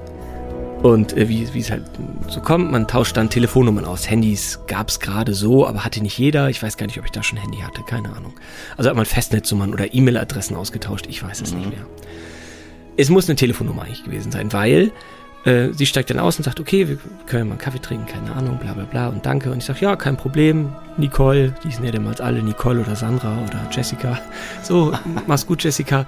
und 0.83 1.16
äh, 1.16 1.28
wie 1.28 1.52
wie 1.54 1.59
es 1.59 1.70
halt 1.70 1.83
so 2.28 2.40
kommt, 2.40 2.70
man 2.70 2.87
tauscht 2.87 3.16
dann 3.16 3.31
Telefonnummern 3.31 3.85
aus. 3.85 4.09
Handys 4.09 4.61
gab 4.68 4.88
es 4.90 5.00
gerade 5.00 5.35
so, 5.35 5.66
aber 5.66 5.85
hatte 5.85 6.00
nicht 6.00 6.18
jeder. 6.18 6.50
Ich 6.50 6.62
weiß 6.62 6.76
gar 6.76 6.87
nicht, 6.87 6.98
ob 6.98 7.04
ich 7.04 7.11
da 7.11 7.22
schon 7.22 7.38
Handy 7.38 7.59
hatte, 7.59 7.83
keine 7.83 8.11
Ahnung. 8.11 8.35
Also 8.76 8.88
hat 8.88 8.96
man 8.96 9.07
Festnetznummern 9.07 9.72
oder 9.72 9.92
E-Mail-Adressen 9.92 10.57
ausgetauscht, 10.57 11.07
ich 11.09 11.22
weiß 11.22 11.40
es 11.40 11.52
nicht 11.52 11.68
mehr. 11.68 11.85
Es 12.99 13.09
muss 13.09 13.29
eine 13.29 13.37
Telefonnummer 13.37 13.83
eigentlich 13.83 14.05
gewesen 14.05 14.33
sein, 14.33 14.53
weil 14.53 14.93
äh, 15.45 15.73
sie 15.73 15.87
steigt 15.87 16.11
dann 16.11 16.19
aus 16.19 16.37
und 16.37 16.45
sagt, 16.45 16.59
okay, 16.59 16.89
wir 16.89 16.99
können 17.27 17.49
mal 17.49 17.53
einen 17.53 17.61
Kaffee 17.61 17.79
trinken, 17.79 18.07
keine 18.07 18.33
Ahnung, 18.35 18.59
bla 18.59 18.73
bla 18.73 18.85
bla 18.85 19.09
und 19.09 19.25
danke. 19.25 19.51
Und 19.51 19.59
ich 19.59 19.65
sage, 19.65 19.79
ja, 19.81 19.95
kein 19.97 20.17
Problem, 20.17 20.73
Nicole, 20.97 21.55
die 21.65 21.71
sind 21.71 21.85
ja 21.85 21.93
damals 21.93 22.21
alle 22.21 22.43
Nicole 22.43 22.81
oder 22.81 22.97
Sandra 22.97 23.39
oder 23.47 23.67
Jessica. 23.71 24.19
So, 24.63 24.93
mach's 25.27 25.47
gut, 25.47 25.63
Jessica. 25.63 26.07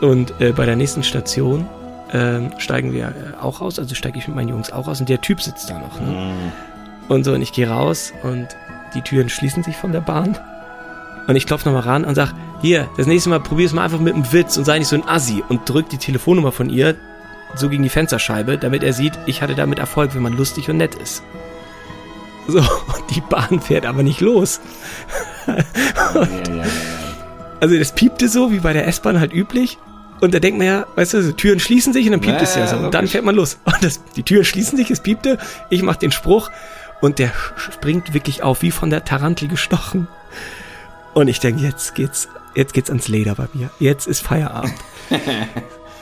Und 0.00 0.32
äh, 0.40 0.52
bei 0.52 0.64
der 0.64 0.76
nächsten 0.76 1.02
Station 1.02 1.66
ähm, 2.12 2.52
steigen 2.58 2.92
wir 2.92 3.08
äh, 3.08 3.42
auch 3.42 3.60
aus, 3.60 3.78
also 3.78 3.94
steige 3.94 4.18
ich 4.18 4.28
mit 4.28 4.36
meinen 4.36 4.48
Jungs 4.48 4.72
auch 4.72 4.86
aus 4.86 5.00
und 5.00 5.08
der 5.08 5.20
Typ 5.20 5.42
sitzt 5.42 5.68
da 5.68 5.78
noch. 5.78 6.00
Ne? 6.00 6.32
Und 7.08 7.24
so, 7.24 7.32
und 7.32 7.42
ich 7.42 7.52
gehe 7.52 7.68
raus 7.68 8.12
und 8.22 8.48
die 8.94 9.02
Türen 9.02 9.28
schließen 9.28 9.64
sich 9.64 9.76
von 9.76 9.92
der 9.92 10.00
Bahn. 10.00 10.38
Und 11.26 11.36
ich 11.36 11.46
klopfe 11.46 11.68
nochmal 11.68 11.82
ran 11.82 12.04
und 12.04 12.14
sag, 12.14 12.32
hier, 12.62 12.88
das 12.96 13.06
nächste 13.06 13.28
Mal 13.28 13.40
probier's 13.40 13.72
mal 13.72 13.84
einfach 13.84 13.98
mit 13.98 14.14
einem 14.14 14.32
Witz 14.32 14.56
und 14.56 14.64
sei 14.64 14.78
nicht 14.78 14.88
so 14.88 14.96
ein 14.96 15.06
Assi 15.06 15.42
und 15.48 15.68
drück 15.68 15.88
die 15.88 15.98
Telefonnummer 15.98 16.52
von 16.52 16.70
ihr 16.70 16.96
so 17.54 17.68
gegen 17.68 17.82
die 17.82 17.88
Fensterscheibe, 17.88 18.56
damit 18.56 18.82
er 18.82 18.92
sieht, 18.92 19.18
ich 19.26 19.42
hatte 19.42 19.54
damit 19.54 19.78
Erfolg, 19.78 20.14
wenn 20.14 20.22
man 20.22 20.36
lustig 20.36 20.70
und 20.70 20.78
nett 20.78 20.94
ist. 20.94 21.22
So, 22.48 22.58
und 22.58 23.04
die 23.14 23.20
Bahn 23.20 23.60
fährt 23.60 23.84
aber 23.84 24.02
nicht 24.02 24.20
los. 24.20 24.60
Also 27.60 27.78
das 27.78 27.92
piepte 27.92 28.28
so, 28.28 28.50
wie 28.50 28.58
bei 28.58 28.72
der 28.72 28.88
S-Bahn 28.88 29.20
halt 29.20 29.32
üblich. 29.32 29.78
Und 30.20 30.34
da 30.34 30.40
denkt 30.40 30.58
man 30.58 30.66
ja, 30.66 30.86
weißt 30.96 31.14
du, 31.14 31.22
so 31.22 31.30
Türen 31.30 31.60
schließen 31.60 31.92
sich 31.92 32.06
und 32.06 32.12
dann 32.12 32.20
piept 32.20 32.38
Ja, 32.38 32.42
es 32.42 32.54
ja 32.56 32.66
so. 32.66 32.76
Und 32.76 32.92
dann 32.92 33.06
fährt 33.06 33.24
man 33.24 33.36
los. 33.36 33.58
Und 33.64 33.82
das, 33.82 34.00
die 34.16 34.24
Türen 34.24 34.44
schließen 34.44 34.76
sich, 34.76 34.90
es 34.90 35.00
piepte. 35.00 35.38
Ich 35.70 35.82
mach 35.82 35.96
den 35.96 36.10
Spruch 36.10 36.50
und 37.00 37.20
der 37.20 37.30
springt 37.56 38.14
wirklich 38.14 38.42
auf, 38.42 38.62
wie 38.62 38.72
von 38.72 38.90
der 38.90 39.04
Tarantel 39.04 39.46
gestochen. 39.46 40.08
Und 41.14 41.28
ich 41.28 41.38
denke, 41.38 41.62
jetzt 41.62 41.94
geht's, 41.94 42.28
jetzt 42.54 42.74
geht's 42.74 42.90
ans 42.90 43.08
Leder 43.08 43.34
bei 43.34 43.48
mir. 43.52 43.70
Jetzt 43.78 44.06
ist 44.06 44.20
Feierabend. 44.20 44.74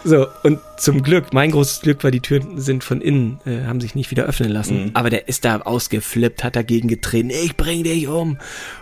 So, 0.02 0.26
und 0.44 0.60
zum 0.78 1.02
Glück, 1.02 1.34
mein 1.34 1.50
großes 1.50 1.82
Glück 1.82 2.02
war, 2.04 2.10
die 2.10 2.20
Türen 2.20 2.58
sind 2.58 2.84
von 2.84 3.02
innen, 3.02 3.38
äh, 3.44 3.66
haben 3.66 3.82
sich 3.82 3.94
nicht 3.94 4.10
wieder 4.10 4.24
öffnen 4.24 4.48
lassen. 4.48 4.84
Mhm. 4.84 4.90
Aber 4.94 5.10
der 5.10 5.28
ist 5.28 5.44
da 5.44 5.60
ausgeflippt, 5.60 6.42
hat 6.42 6.56
dagegen 6.56 6.88
getreten, 6.88 7.28
ich 7.28 7.54
bring 7.56 7.84
dich 7.84 8.08
um. 8.08 8.38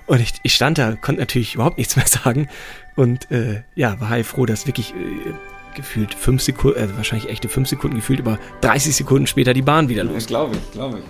Und 0.07 0.21
ich, 0.21 0.35
ich 0.45 0.55
stand 0.55 0.79
da, 0.79 0.95
konnte 0.95 1.21
natürlich 1.21 1.57
überhaupt 1.57 1.79
nichts 1.79 1.97
mehr 1.97 2.07
sagen. 2.07 2.49
Und 2.95 3.31
äh, 3.33 3.63
ja, 3.75 4.01
war 4.01 4.11
heilfroh, 4.11 4.47
dass 4.47 4.69
wirklich 4.69 4.93
äh, 4.93 5.75
gefühlt 5.75 6.15
fünf 6.15 6.41
Sekunden, 6.43 6.79
äh, 6.79 6.97
wahrscheinlich 6.97 7.29
echte 7.29 7.49
fünf 7.49 7.69
Sekunden 7.69 7.97
gefühlt, 7.97 8.21
aber 8.21 8.39
30 8.61 8.95
Sekunden 8.95 9.27
später 9.27 9.55
die 9.55 9.63
Bahn 9.63 9.89
wieder 9.89 10.05
los. 10.05 10.15
Das 10.15 10.27
glaube 10.27 10.55
ich, 10.55 10.73
glaube 10.73 10.99
ich. 10.99 11.05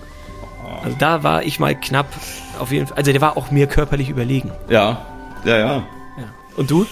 Also 0.84 0.96
da 0.98 1.22
war 1.22 1.42
ich 1.42 1.58
mal 1.58 1.78
knapp, 1.78 2.06
auf 2.58 2.72
jeden 2.72 2.86
Fall, 2.86 2.98
also 2.98 3.10
der 3.10 3.20
war 3.20 3.36
auch 3.36 3.50
mir 3.50 3.66
körperlich 3.66 4.10
überlegen. 4.10 4.50
Ja, 4.68 5.06
ja, 5.44 5.58
ja. 5.58 5.86
Ja. 6.58 6.60
Und 6.60 6.70
du? 6.70 6.86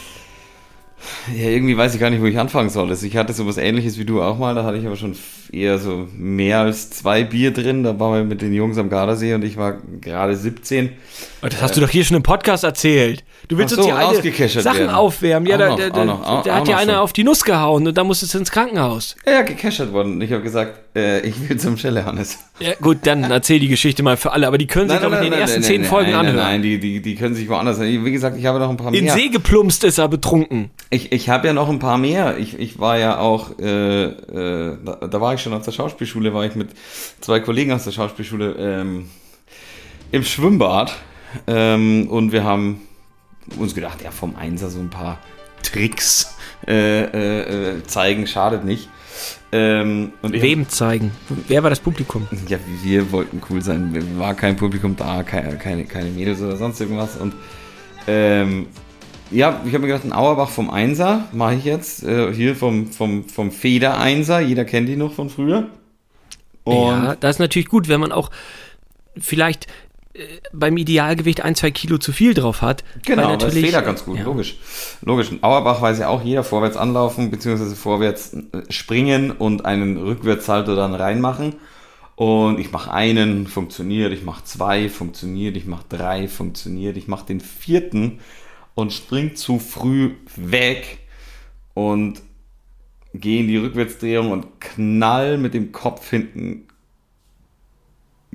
Ja, 1.37 1.51
irgendwie 1.51 1.77
weiß 1.77 1.95
ich 1.95 2.01
gar 2.01 2.11
nicht, 2.11 2.23
wo 2.23 2.27
ich 2.27 2.39
anfangen 2.39 2.71
soll. 2.71 2.89
Also 2.89 3.07
ich 3.07 3.17
hatte 3.17 3.33
sowas 3.33 3.59
ähnliches 3.59 3.99
wie 3.99 4.05
du 4.05 4.23
auch 4.23 4.39
mal, 4.39 4.55
da 4.55 4.65
hatte 4.65 4.79
ich 4.79 4.87
aber 4.87 4.97
schon 4.97 5.15
eher 5.53 5.79
so 5.79 6.09
mehr 6.17 6.61
als 6.61 6.91
zwei 6.91 7.23
Bier 7.23 7.53
drin. 7.53 7.83
Da 7.85 8.01
waren 8.01 8.15
wir 8.15 8.25
mit 8.25 8.43
den 8.43 8.53
Jungs 8.53 8.79
am 8.79 8.89
Gardasee 8.89 9.35
und 9.35 9.45
ich 9.45 9.57
war 9.57 9.77
gerade 10.01 10.35
17. 10.37 10.91
Das 11.43 11.61
hast 11.61 11.77
du 11.77 11.81
doch 11.81 11.91
hier 11.91 12.05
schon 12.05 12.17
im 12.17 12.23
Podcast 12.23 12.65
erzählt. 12.65 13.25
Du 13.49 13.59
willst 13.59 13.75
so, 13.75 13.83
uns 13.83 13.87
hier 13.87 13.97
alle 13.97 14.49
Sachen 14.63 14.79
werden. 14.79 14.91
aufwärmen. 14.91 15.47
Ja, 15.49 15.57
Auch 15.57 15.59
da, 15.59 15.69
noch, 15.69 15.77
da, 15.79 15.91
da, 15.91 16.05
noch, 16.05 16.43
da 16.45 16.55
hat 16.57 16.69
ja 16.69 16.75
noch 16.75 16.81
einer 16.83 16.93
schon. 16.95 17.03
auf 17.03 17.13
die 17.13 17.25
Nuss 17.25 17.45
gehauen 17.45 17.87
und 17.87 17.97
da 17.97 18.03
musstest 18.03 18.35
du 18.35 18.39
ins 18.39 18.51
Krankenhaus. 18.51 19.17
Ja, 19.27 19.43
gekeschert 19.43 19.93
worden. 19.93 20.15
Und 20.15 20.23
ich 20.23 20.33
habe 20.33 20.43
gesagt, 20.43 20.79
äh, 20.97 21.21
ich 21.21 21.49
will 21.49 21.59
zum 21.59 21.77
Schellehannes. 21.77 22.39
Ja, 22.59 22.73
gut, 22.81 22.99
dann 23.03 23.25
erzähl 23.25 23.61
die 23.61 23.69
Geschichte 23.69 24.03
mal 24.03 24.17
für 24.17 24.33
alle, 24.33 24.47
aber 24.47 24.57
die 24.57 24.67
können 24.67 24.89
sich, 24.89 24.99
ich, 24.99 25.05
in 25.05 25.11
den 25.11 25.33
ersten 25.35 25.63
zehn 25.63 25.85
Folgen 25.85 26.13
nein, 26.13 26.21
anhören. 26.21 26.37
Nein, 26.37 26.47
nein, 26.47 26.63
die, 26.63 26.81
die, 26.81 27.03
die 27.03 27.15
können 27.15 27.35
sich 27.35 27.49
woanders. 27.49 27.79
Wie 27.81 28.11
gesagt, 28.11 28.39
ich 28.39 28.47
habe 28.47 28.59
noch 28.59 28.71
ein 28.71 28.79
paar 28.79 28.93
In 28.95 29.05
mehr. 29.05 29.13
See 29.13 29.29
geplumpst 29.29 29.85
ist 29.85 29.99
er 29.99 30.09
betrunken. 30.09 30.71
Ich, 30.91 31.13
ich 31.13 31.29
habe 31.29 31.47
ja 31.47 31.53
noch 31.53 31.69
ein 31.69 31.79
paar 31.79 31.99
mehr. 31.99 32.39
Ich, 32.39 32.59
ich 32.59 32.79
war 32.79 32.99
ja 32.99 33.19
auch, 33.19 33.59
äh, 33.59 34.05
äh, 34.05 34.79
da, 34.85 34.95
da 35.07 35.21
war 35.21 35.35
ich 35.35 35.43
schon 35.43 35.53
auf 35.53 35.65
der 35.65 35.73
Schauspielschule, 35.73 36.33
war 36.33 36.47
ich 36.47 36.55
mit 36.55 36.71
zwei 37.21 37.41
Kollegen 37.41 37.73
aus 37.73 37.85
der 37.85 37.93
Schauspielschule 37.93 38.57
ähm, 38.59 39.11
im 40.13 40.25
Schwimmbad. 40.25 40.97
Ähm, 41.47 42.09
und 42.09 42.33
wir 42.33 42.45
haben 42.45 42.81
uns 43.59 43.75
gedacht, 43.75 44.03
ja, 44.03 44.11
vom 44.11 44.35
Einser 44.35 44.71
so 44.71 44.81
ein 44.81 44.91
paar 44.91 45.19
Tricks 45.63 46.35
äh, 46.67 47.03
äh, 47.03 47.75
äh, 47.77 47.83
zeigen, 47.85 48.27
schadet 48.27 48.65
nicht. 48.65 48.89
Ähm, 49.57 50.13
Wem 50.23 50.69
zeigen? 50.69 51.13
Wer 51.49 51.63
war 51.63 51.71
das 51.71 51.81
Publikum? 51.81 52.29
ja, 52.49 52.59
wir 52.83 53.11
wollten 53.11 53.41
cool 53.49 53.63
sein. 53.63 54.19
War 54.19 54.35
kein 54.35 54.57
Publikum 54.57 54.97
da, 54.97 55.23
keine, 55.23 55.57
keine, 55.57 55.85
keine 55.85 56.11
Mädels 56.11 56.43
oder 56.43 56.57
sonst 56.57 56.81
irgendwas. 56.81 57.17
Und 57.17 57.35
ähm, 58.07 58.67
ja, 59.31 59.61
ich 59.65 59.73
habe 59.73 59.81
mir 59.81 59.89
gedacht, 59.89 60.05
ein 60.05 60.13
Auerbach 60.13 60.51
vom 60.51 60.71
Einser 60.71 61.27
mache 61.33 61.55
ich 61.55 61.65
jetzt. 61.65 62.05
Äh, 62.05 62.33
hier 62.35 62.55
vom, 62.55 62.89
vom, 62.89 63.25
vom 63.29 63.51
Feder 63.51 63.99
Einser. 63.99 64.41
Jeder 64.41 64.65
kennt 64.65 64.89
die 64.89 64.97
noch 64.97 65.15
von 65.15 65.31
früher. 65.31 65.69
Und 66.65 66.75
ja, 66.75 67.17
das 67.17 67.37
ist 67.37 67.41
natürlich 67.41 67.69
gut, 67.69 67.89
wenn 67.89 68.01
man 68.01 68.13
auch 68.13 68.31
vielleicht 69.19 69.67
beim 70.53 70.77
Idealgewicht 70.77 71.43
ein, 71.43 71.55
zwei 71.55 71.71
Kilo 71.71 71.99
zu 71.99 72.13
viel 72.13 72.35
drauf 72.35 72.63
hat. 72.63 72.85
Genau, 73.05 73.19
weil 73.19 73.25
aber 73.27 73.37
das 73.37 73.49
natürlich, 73.49 73.71
Feder 73.71 73.83
ganz 73.83 74.05
gut, 74.05 74.19
ja. 74.19 74.25
logisch. 74.25 74.59
Logisch. 75.03 75.31
In 75.31 75.43
Auerbach 75.43 75.83
weiß 75.83 75.99
ja 75.99 76.09
auch 76.09 76.23
jeder 76.23 76.45
vorwärts 76.45 76.77
anlaufen, 76.77 77.31
beziehungsweise 77.31 77.77
vorwärts 77.77 78.35
äh, 78.35 78.63
springen 78.71 79.31
und 79.31 79.65
einen 79.65 79.97
Rückwärtssalto 79.97 80.75
dann 80.75 80.95
reinmachen. 80.95 81.57
Und 82.15 82.59
ich 82.59 82.73
mache 82.73 82.93
einen, 82.93 83.47
funktioniert, 83.47 84.13
ich 84.13 84.25
mache 84.25 84.45
zwei, 84.45 84.89
funktioniert, 84.89 85.57
ich 85.57 85.67
mache 85.67 85.85
drei, 85.89 86.29
funktioniert, 86.29 86.97
ich 86.97 87.09
mache 87.09 87.27
den 87.27 87.41
vierten 87.41 88.21
und 88.75 88.93
spring 88.93 89.37
zu 89.37 89.59
früh 89.59 90.13
weg 90.35 90.99
und 91.75 92.23
gehe 93.13 93.41
in 93.41 93.49
die 93.49 93.59
Rückwärtsdrehung 93.59 94.31
und 94.31 94.61
knall 94.61 95.37
mit 95.37 95.53
dem 95.53 95.73
Kopf 95.73 96.09
hinten 96.09 96.67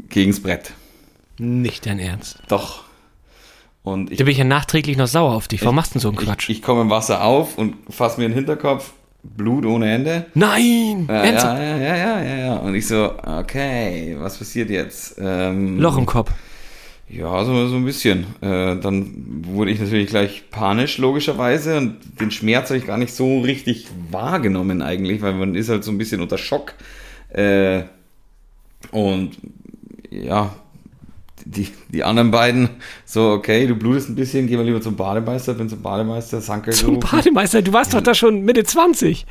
gegens 0.10 0.42
Brett. 0.42 0.74
Nicht 1.42 1.88
dein 1.88 1.98
Ernst. 1.98 2.38
Doch. 2.50 2.84
Und 3.82 4.12
ich 4.12 4.20
Da 4.20 4.26
bin 4.26 4.32
ich 4.32 4.38
ja 4.38 4.44
nachträglich 4.44 4.96
noch 4.96 5.08
sauer 5.08 5.32
auf 5.32 5.48
dich. 5.48 5.64
Warum 5.64 5.76
machst 5.76 5.92
du 5.92 5.94
denn 5.94 6.02
so 6.02 6.10
einen 6.10 6.18
Quatsch? 6.18 6.50
ich, 6.50 6.58
ich 6.58 6.62
komme 6.62 6.82
im 6.82 6.92
Wasser 6.92 7.24
auf 7.24 7.58
und 7.58 7.76
fasse 7.90 8.22
mir 8.22 8.28
den 8.28 8.36
Hinterkopf, 8.36 8.94
Blut 9.24 9.66
ohne 9.66 9.92
Ende. 9.92 10.28
Nein! 10.36 11.08
Ja, 11.10 11.24
Ernsthaft? 11.24 11.60
ja, 11.60 11.78
ja, 11.78 11.96
ja, 11.96 12.22
ja, 12.22 12.36
ja. 12.36 12.56
Und 12.58 12.76
ich 12.76 12.88
so, 12.88 13.12
okay, 13.26 14.16
was 14.20 14.38
passiert 14.38 14.70
jetzt? 14.70 15.16
Ähm, 15.20 15.80
Loch 15.80 15.98
im 15.98 16.06
Kopf. 16.06 16.32
Ja, 17.10 17.44
so, 17.44 17.68
so 17.68 17.76
ein 17.76 17.86
bisschen. 17.86 18.28
Äh, 18.42 18.78
dann 18.78 19.44
wurde 19.48 19.72
ich 19.72 19.80
natürlich 19.80 20.10
gleich 20.10 20.44
panisch, 20.52 21.00
logischerweise. 21.00 21.78
Und 21.78 21.98
den 22.20 22.30
Schmerz 22.30 22.70
habe 22.70 22.78
ich 22.78 22.86
gar 22.86 22.98
nicht 22.98 23.16
so 23.16 23.40
richtig 23.42 23.88
wahrgenommen 24.12 24.84
eigentlich, 24.84 25.24
weil 25.24 25.34
man 25.34 25.56
ist 25.56 25.70
halt 25.70 25.84
so 25.84 25.92
ein 25.92 25.98
bisschen 25.98 26.22
unter 26.22 26.38
Schock. 26.38 26.76
Äh, 27.30 27.84
und 28.92 29.38
ja, 30.12 30.54
die, 31.46 31.70
die 31.90 32.04
anderen 32.04 32.32
beiden 32.32 32.70
so, 33.06 33.32
okay, 33.32 33.68
du 33.68 33.76
blutest 33.76 34.10
ein 34.10 34.16
bisschen, 34.16 34.48
gehen 34.48 34.58
wir 34.58 34.66
lieber 34.66 34.82
zum 34.82 34.96
Bademeister, 34.96 35.54
bin 35.54 35.70
zum 35.70 35.82
Bademeister, 35.82 36.42
Sanke 36.42 36.72
Zum 36.72 37.00
gerufen. 37.00 37.10
Bademeister, 37.18 37.62
du 37.62 37.74
warst 37.74 37.94
doch 37.94 38.02
da 38.02 38.14
schon 38.14 38.42
Mitte 38.44 38.64
20. 38.64 39.26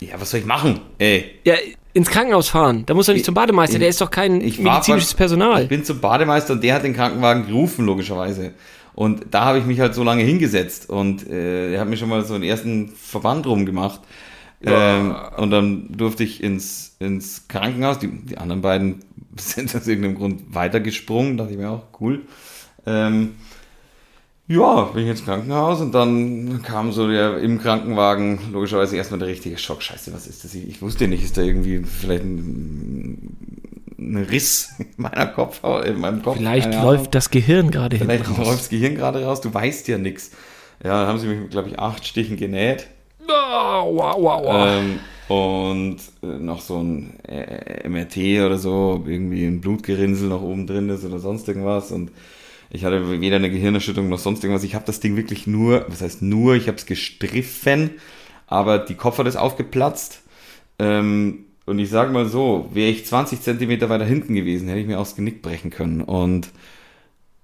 Ja, 0.00 0.14
was 0.18 0.30
soll 0.30 0.40
ich 0.40 0.46
machen? 0.46 0.80
Ey, 0.98 1.24
Ja, 1.44 1.54
ins 1.94 2.08
Krankenhaus 2.10 2.48
fahren. 2.48 2.84
Da 2.86 2.94
muss 2.94 3.06
doch 3.06 3.12
nicht 3.12 3.24
zum 3.24 3.34
Bademeister, 3.34 3.78
der 3.78 3.88
ist 3.88 4.00
doch 4.00 4.10
kein 4.10 4.40
ich 4.40 4.58
medizinisches 4.58 5.10
fast- 5.10 5.16
Personal. 5.18 5.62
Ich 5.62 5.68
bin 5.68 5.84
zum 5.84 6.00
Bademeister 6.00 6.54
und 6.54 6.64
der 6.64 6.74
hat 6.74 6.84
den 6.84 6.94
Krankenwagen 6.94 7.46
gerufen, 7.46 7.84
logischerweise. 7.86 8.54
Und 8.94 9.26
da 9.30 9.44
habe 9.46 9.58
ich 9.58 9.64
mich 9.64 9.80
halt 9.80 9.94
so 9.94 10.02
lange 10.02 10.22
hingesetzt 10.22 10.90
und 10.90 11.28
äh, 11.30 11.72
er 11.74 11.80
hat 11.80 11.88
mir 11.88 11.96
schon 11.96 12.08
mal 12.08 12.24
so 12.24 12.34
einen 12.34 12.44
ersten 12.44 12.88
Verband 12.88 13.46
rumgemacht. 13.46 14.00
Ähm, 14.64 15.14
und 15.38 15.50
dann 15.50 15.88
durfte 15.90 16.22
ich 16.24 16.42
ins, 16.42 16.94
ins 17.00 17.48
Krankenhaus. 17.48 17.98
Die, 17.98 18.08
die 18.08 18.38
anderen 18.38 18.62
beiden 18.62 19.00
sind 19.36 19.74
aus 19.74 19.86
irgendeinem 19.86 20.16
Grund 20.16 20.54
weitergesprungen. 20.54 21.36
Dachte 21.36 21.52
ich 21.52 21.58
mir 21.58 21.70
auch, 21.70 21.84
cool. 22.00 22.22
Ähm, 22.86 23.36
ja, 24.48 24.82
bin 24.92 25.04
ich 25.04 25.10
ins 25.10 25.24
Krankenhaus 25.24 25.80
und 25.80 25.92
dann 25.92 26.62
kam 26.62 26.92
so 26.92 27.08
der 27.08 27.38
im 27.38 27.60
Krankenwagen 27.60 28.38
logischerweise 28.52 28.96
erstmal 28.96 29.20
der 29.20 29.28
richtige 29.28 29.56
Schock. 29.56 29.82
Scheiße, 29.82 30.12
was 30.12 30.26
ist 30.26 30.44
das? 30.44 30.54
Ich 30.54 30.68
ich 30.68 30.82
wusste 30.82 31.08
nicht, 31.08 31.22
ist 31.22 31.38
da 31.38 31.42
irgendwie 31.42 31.82
vielleicht 31.84 32.24
ein, 32.24 33.36
ein 33.98 34.16
Riss 34.28 34.74
in 34.78 34.88
meiner 34.96 35.26
Kopf, 35.26 35.62
in 35.86 36.00
meinem 36.00 36.22
Kopf. 36.22 36.36
Vielleicht 36.36 36.74
läuft 36.74 37.14
das 37.14 37.30
Gehirn 37.30 37.70
gerade 37.70 37.96
Vielleicht 37.96 38.26
hinten 38.26 38.42
läuft 38.42 38.60
das 38.60 38.68
Gehirn 38.68 38.96
gerade 38.96 39.24
raus, 39.24 39.40
du 39.40 39.54
weißt 39.54 39.88
ja 39.88 39.96
nichts. 39.96 40.32
Ja, 40.82 41.00
dann 41.00 41.06
haben 41.06 41.18
sie 41.20 41.28
mich, 41.28 41.38
mit, 41.38 41.50
glaube 41.50 41.68
ich, 41.68 41.78
acht 41.78 42.04
Stichen 42.04 42.36
genäht. 42.36 42.88
Oh, 43.28 43.94
wow, 43.94 44.16
wow, 44.18 44.42
wow. 44.44 44.66
Ähm, 44.68 44.98
und 45.32 45.96
äh, 46.22 46.26
noch 46.26 46.60
so 46.60 46.82
ein 46.82 47.18
äh, 47.24 47.88
MRT 47.88 48.44
oder 48.44 48.58
so, 48.58 49.02
irgendwie 49.06 49.46
ein 49.46 49.62
Blutgerinnsel 49.62 50.28
noch 50.28 50.42
oben 50.42 50.66
drin 50.66 50.90
ist 50.90 51.06
oder 51.06 51.18
sonst 51.18 51.48
irgendwas. 51.48 51.90
Und 51.90 52.10
ich 52.68 52.84
hatte 52.84 53.18
weder 53.18 53.36
eine 53.36 53.50
Gehirnerschütterung 53.50 54.10
noch 54.10 54.18
sonst 54.18 54.44
irgendwas. 54.44 54.62
Ich 54.62 54.74
habe 54.74 54.84
das 54.84 55.00
Ding 55.00 55.16
wirklich 55.16 55.46
nur, 55.46 55.86
was 55.88 56.02
heißt 56.02 56.20
nur, 56.20 56.54
ich 56.54 56.68
habe 56.68 56.76
es 56.76 56.84
gestriffen, 56.84 57.92
aber 58.46 58.78
die 58.78 58.94
Kopfhaut 58.94 59.26
ist 59.26 59.36
aufgeplatzt. 59.36 60.20
Ähm, 60.78 61.46
und 61.64 61.78
ich 61.78 61.88
sage 61.88 62.12
mal 62.12 62.26
so, 62.26 62.68
wäre 62.74 62.90
ich 62.90 63.06
20 63.06 63.40
Zentimeter 63.40 63.88
weiter 63.88 64.04
hinten 64.04 64.34
gewesen, 64.34 64.68
hätte 64.68 64.80
ich 64.80 64.86
mir 64.86 64.98
das 64.98 65.16
Genick 65.16 65.40
brechen 65.40 65.70
können. 65.70 66.02
Und 66.02 66.50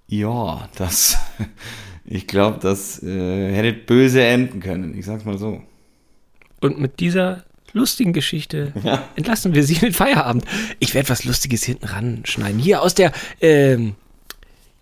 ja, 0.09 0.69
das, 0.77 1.17
ich 2.05 2.27
glaube, 2.27 2.59
das 2.61 3.03
äh, 3.03 3.51
hätte 3.55 3.73
böse 3.73 4.23
enden 4.23 4.61
können. 4.61 4.99
Ich 4.99 5.07
sag's 5.07 5.25
mal 5.25 5.39
so. 5.39 5.63
Und 6.61 6.79
mit 6.81 7.01
dieser 7.01 7.45
lustigen 7.79 8.13
Geschichte 8.13 8.73
entlassen 9.17 9.55
wir 9.55 9.63
Sie 9.65 9.75
in 9.75 9.81
den 9.81 9.93
Feierabend. 9.93 10.45
Ich 10.79 10.95
werde 10.95 11.09
was 11.09 11.25
Lustiges 11.25 11.65
hinten 11.65 11.87
ranschneiden. 11.87 12.59
Hier 12.59 12.83
aus 12.83 12.95
der, 12.95 13.13
ähm, 13.41 13.95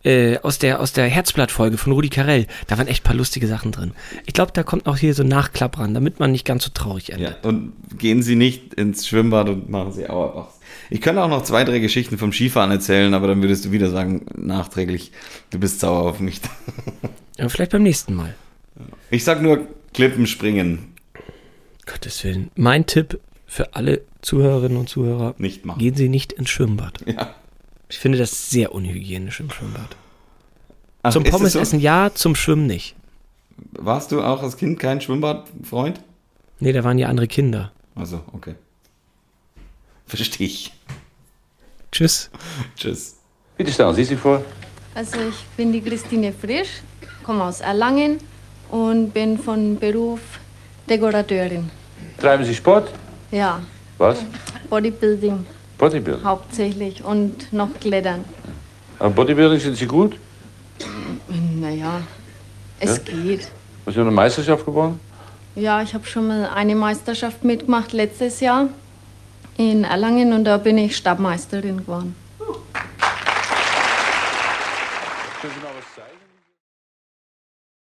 äh, 0.05 0.39
aus 0.39 0.59
der, 0.59 0.81
aus 0.81 0.93
der 0.93 1.07
Herzblatt-Folge 1.07 1.79
von 1.79 1.93
Rudi 1.93 2.09
Carell. 2.09 2.47
Da 2.69 2.79
waren 2.79 2.87
echt 2.87 3.03
ein 3.03 3.09
paar 3.09 3.15
lustige 3.17 3.47
Sachen 3.47 3.73
drin. 3.73 3.93
Ich 4.27 4.35
glaube, 4.35 4.53
da 4.53 4.63
kommt 4.63 4.87
auch 4.87 4.97
hier 4.97 5.15
so 5.15 5.23
ein 5.23 5.29
Nachklapp 5.29 5.79
ran, 5.79 5.95
damit 5.95 6.21
man 6.21 6.33
nicht 6.33 6.45
ganz 6.45 6.65
so 6.65 6.71
traurig 6.73 7.09
Ja, 7.09 7.17
endet. 7.17 7.45
und 7.45 7.73
gehen 7.99 8.23
Sie 8.23 8.37
nicht 8.37 8.75
ins 8.75 9.07
Schwimmbad 9.09 9.49
und 9.49 9.69
machen 9.69 9.93
Sie 9.93 10.09
Auerbachs. 10.09 10.55
Ich 10.91 11.01
könnte 11.01 11.23
auch 11.23 11.29
noch 11.29 11.43
zwei, 11.43 11.65
drei 11.65 11.81
Geschichten 11.81 12.19
vom 12.19 12.33
Skifahren 12.33 12.71
erzählen, 12.71 13.13
aber 13.15 13.27
dann 13.27 13.43
würdest 13.43 13.65
du 13.65 13.73
wieder 13.73 13.91
sagen, 13.91 14.27
nachträglich, 14.37 15.11
du 15.51 15.59
bist 15.59 15.81
sauer 15.81 16.03
auf 16.11 16.21
mich. 16.21 16.41
Ja, 17.39 17.51
vielleicht 17.51 17.73
beim 17.73 17.83
nächsten 17.83 18.15
Mal. 18.15 18.35
Ich 19.11 19.23
sag 19.23 19.43
nur 19.43 19.67
Klippen 19.93 20.27
springen, 20.27 20.95
Gottes 21.87 22.23
Willen. 22.25 22.51
Mein 22.57 22.87
Tipp 22.87 23.21
für 23.47 23.75
alle 23.75 24.03
Zuhörerinnen 24.23 24.77
und 24.77 24.89
Zuhörer. 24.89 25.35
nicht 25.39 25.65
machen. 25.65 25.79
Gehen 25.79 25.95
Sie 25.95 26.09
nicht 26.09 26.33
ins 26.33 26.51
Schwimmbad. 26.51 26.99
Ja. 27.07 27.35
Ich 27.89 27.99
finde 27.99 28.19
das 28.19 28.51
sehr 28.51 28.75
unhygienisch 28.75 29.39
im 29.41 29.51
Schwimmbad. 29.51 29.97
Ach, 31.03 31.13
Zum 31.13 31.23
ist 31.23 31.29
es 31.29 31.33
Pommes 31.37 31.53
so? 31.53 31.61
essen 31.61 31.79
ja, 31.81 32.11
zum 32.13 32.35
Schwimmen 32.35 32.67
nicht. 32.67 32.97
Warst 33.79 34.11
du 34.11 34.21
auch 34.23 34.43
als 34.43 34.57
Kind 34.57 34.79
kein 34.81 35.01
Schwimmbadfreund? 35.01 36.01
Nee, 36.59 36.73
da 36.73 36.83
waren 36.83 36.99
ja 36.99 37.09
andere 37.09 37.29
Kinder. 37.29 37.71
Also, 37.95 38.23
okay. 38.33 38.57
Verstehe 40.07 40.47
ich. 40.49 40.73
Tschüss. 41.93 42.31
Tschüss. 42.77 43.17
Bitte 43.57 43.73
stellen 43.73 43.95
Sie 43.95 44.05
sich 44.05 44.19
vor. 44.19 44.45
Also 44.95 45.19
ich 45.21 45.45
bin 45.57 45.73
die 45.73 45.81
Christine 45.81 46.33
Frisch, 46.33 46.81
komme 47.23 47.45
aus 47.45 47.61
Erlangen 47.61 48.19
und 48.71 49.13
bin 49.13 49.39
von 49.39 49.79
Beruf 49.79 50.21
Dekorateurin. 50.89 51.71
Treiben 52.21 52.45
Sie 52.45 52.55
Sport? 52.55 52.91
Ja, 53.31 53.61
Was? 53.99 54.19
Bodybuilding 54.71 55.45
Bodybuilding. 55.79 56.25
hauptsächlich 56.25 57.05
und 57.05 57.53
noch 57.53 57.69
Klettern. 57.81 58.25
Am 58.99 59.15
Bodybuilding 59.15 59.61
sind 59.61 59.77
Sie 59.77 59.87
gut? 59.87 60.17
Naja, 61.61 62.01
es 62.81 63.03
geht. 63.05 63.49
Haben 63.85 63.95
Sie 63.95 64.01
eine 64.01 64.11
Meisterschaft 64.11 64.65
gewonnen? 64.65 65.01
Ja, 65.55 65.83
ich 65.83 65.95
habe 65.95 66.07
schon 66.07 66.29
mal 66.29 66.51
eine 66.55 66.75
Meisterschaft 66.75 67.45
mitgemacht 67.45 67.93
letztes 67.93 68.41
Jahr 68.41 68.69
in 69.57 69.85
Erlangen 69.85 70.33
und 70.33 70.45
da 70.45 70.59
bin 70.59 70.77
ich 70.79 70.97
Stabmeisterin 70.97 71.79
geworden. 71.79 72.15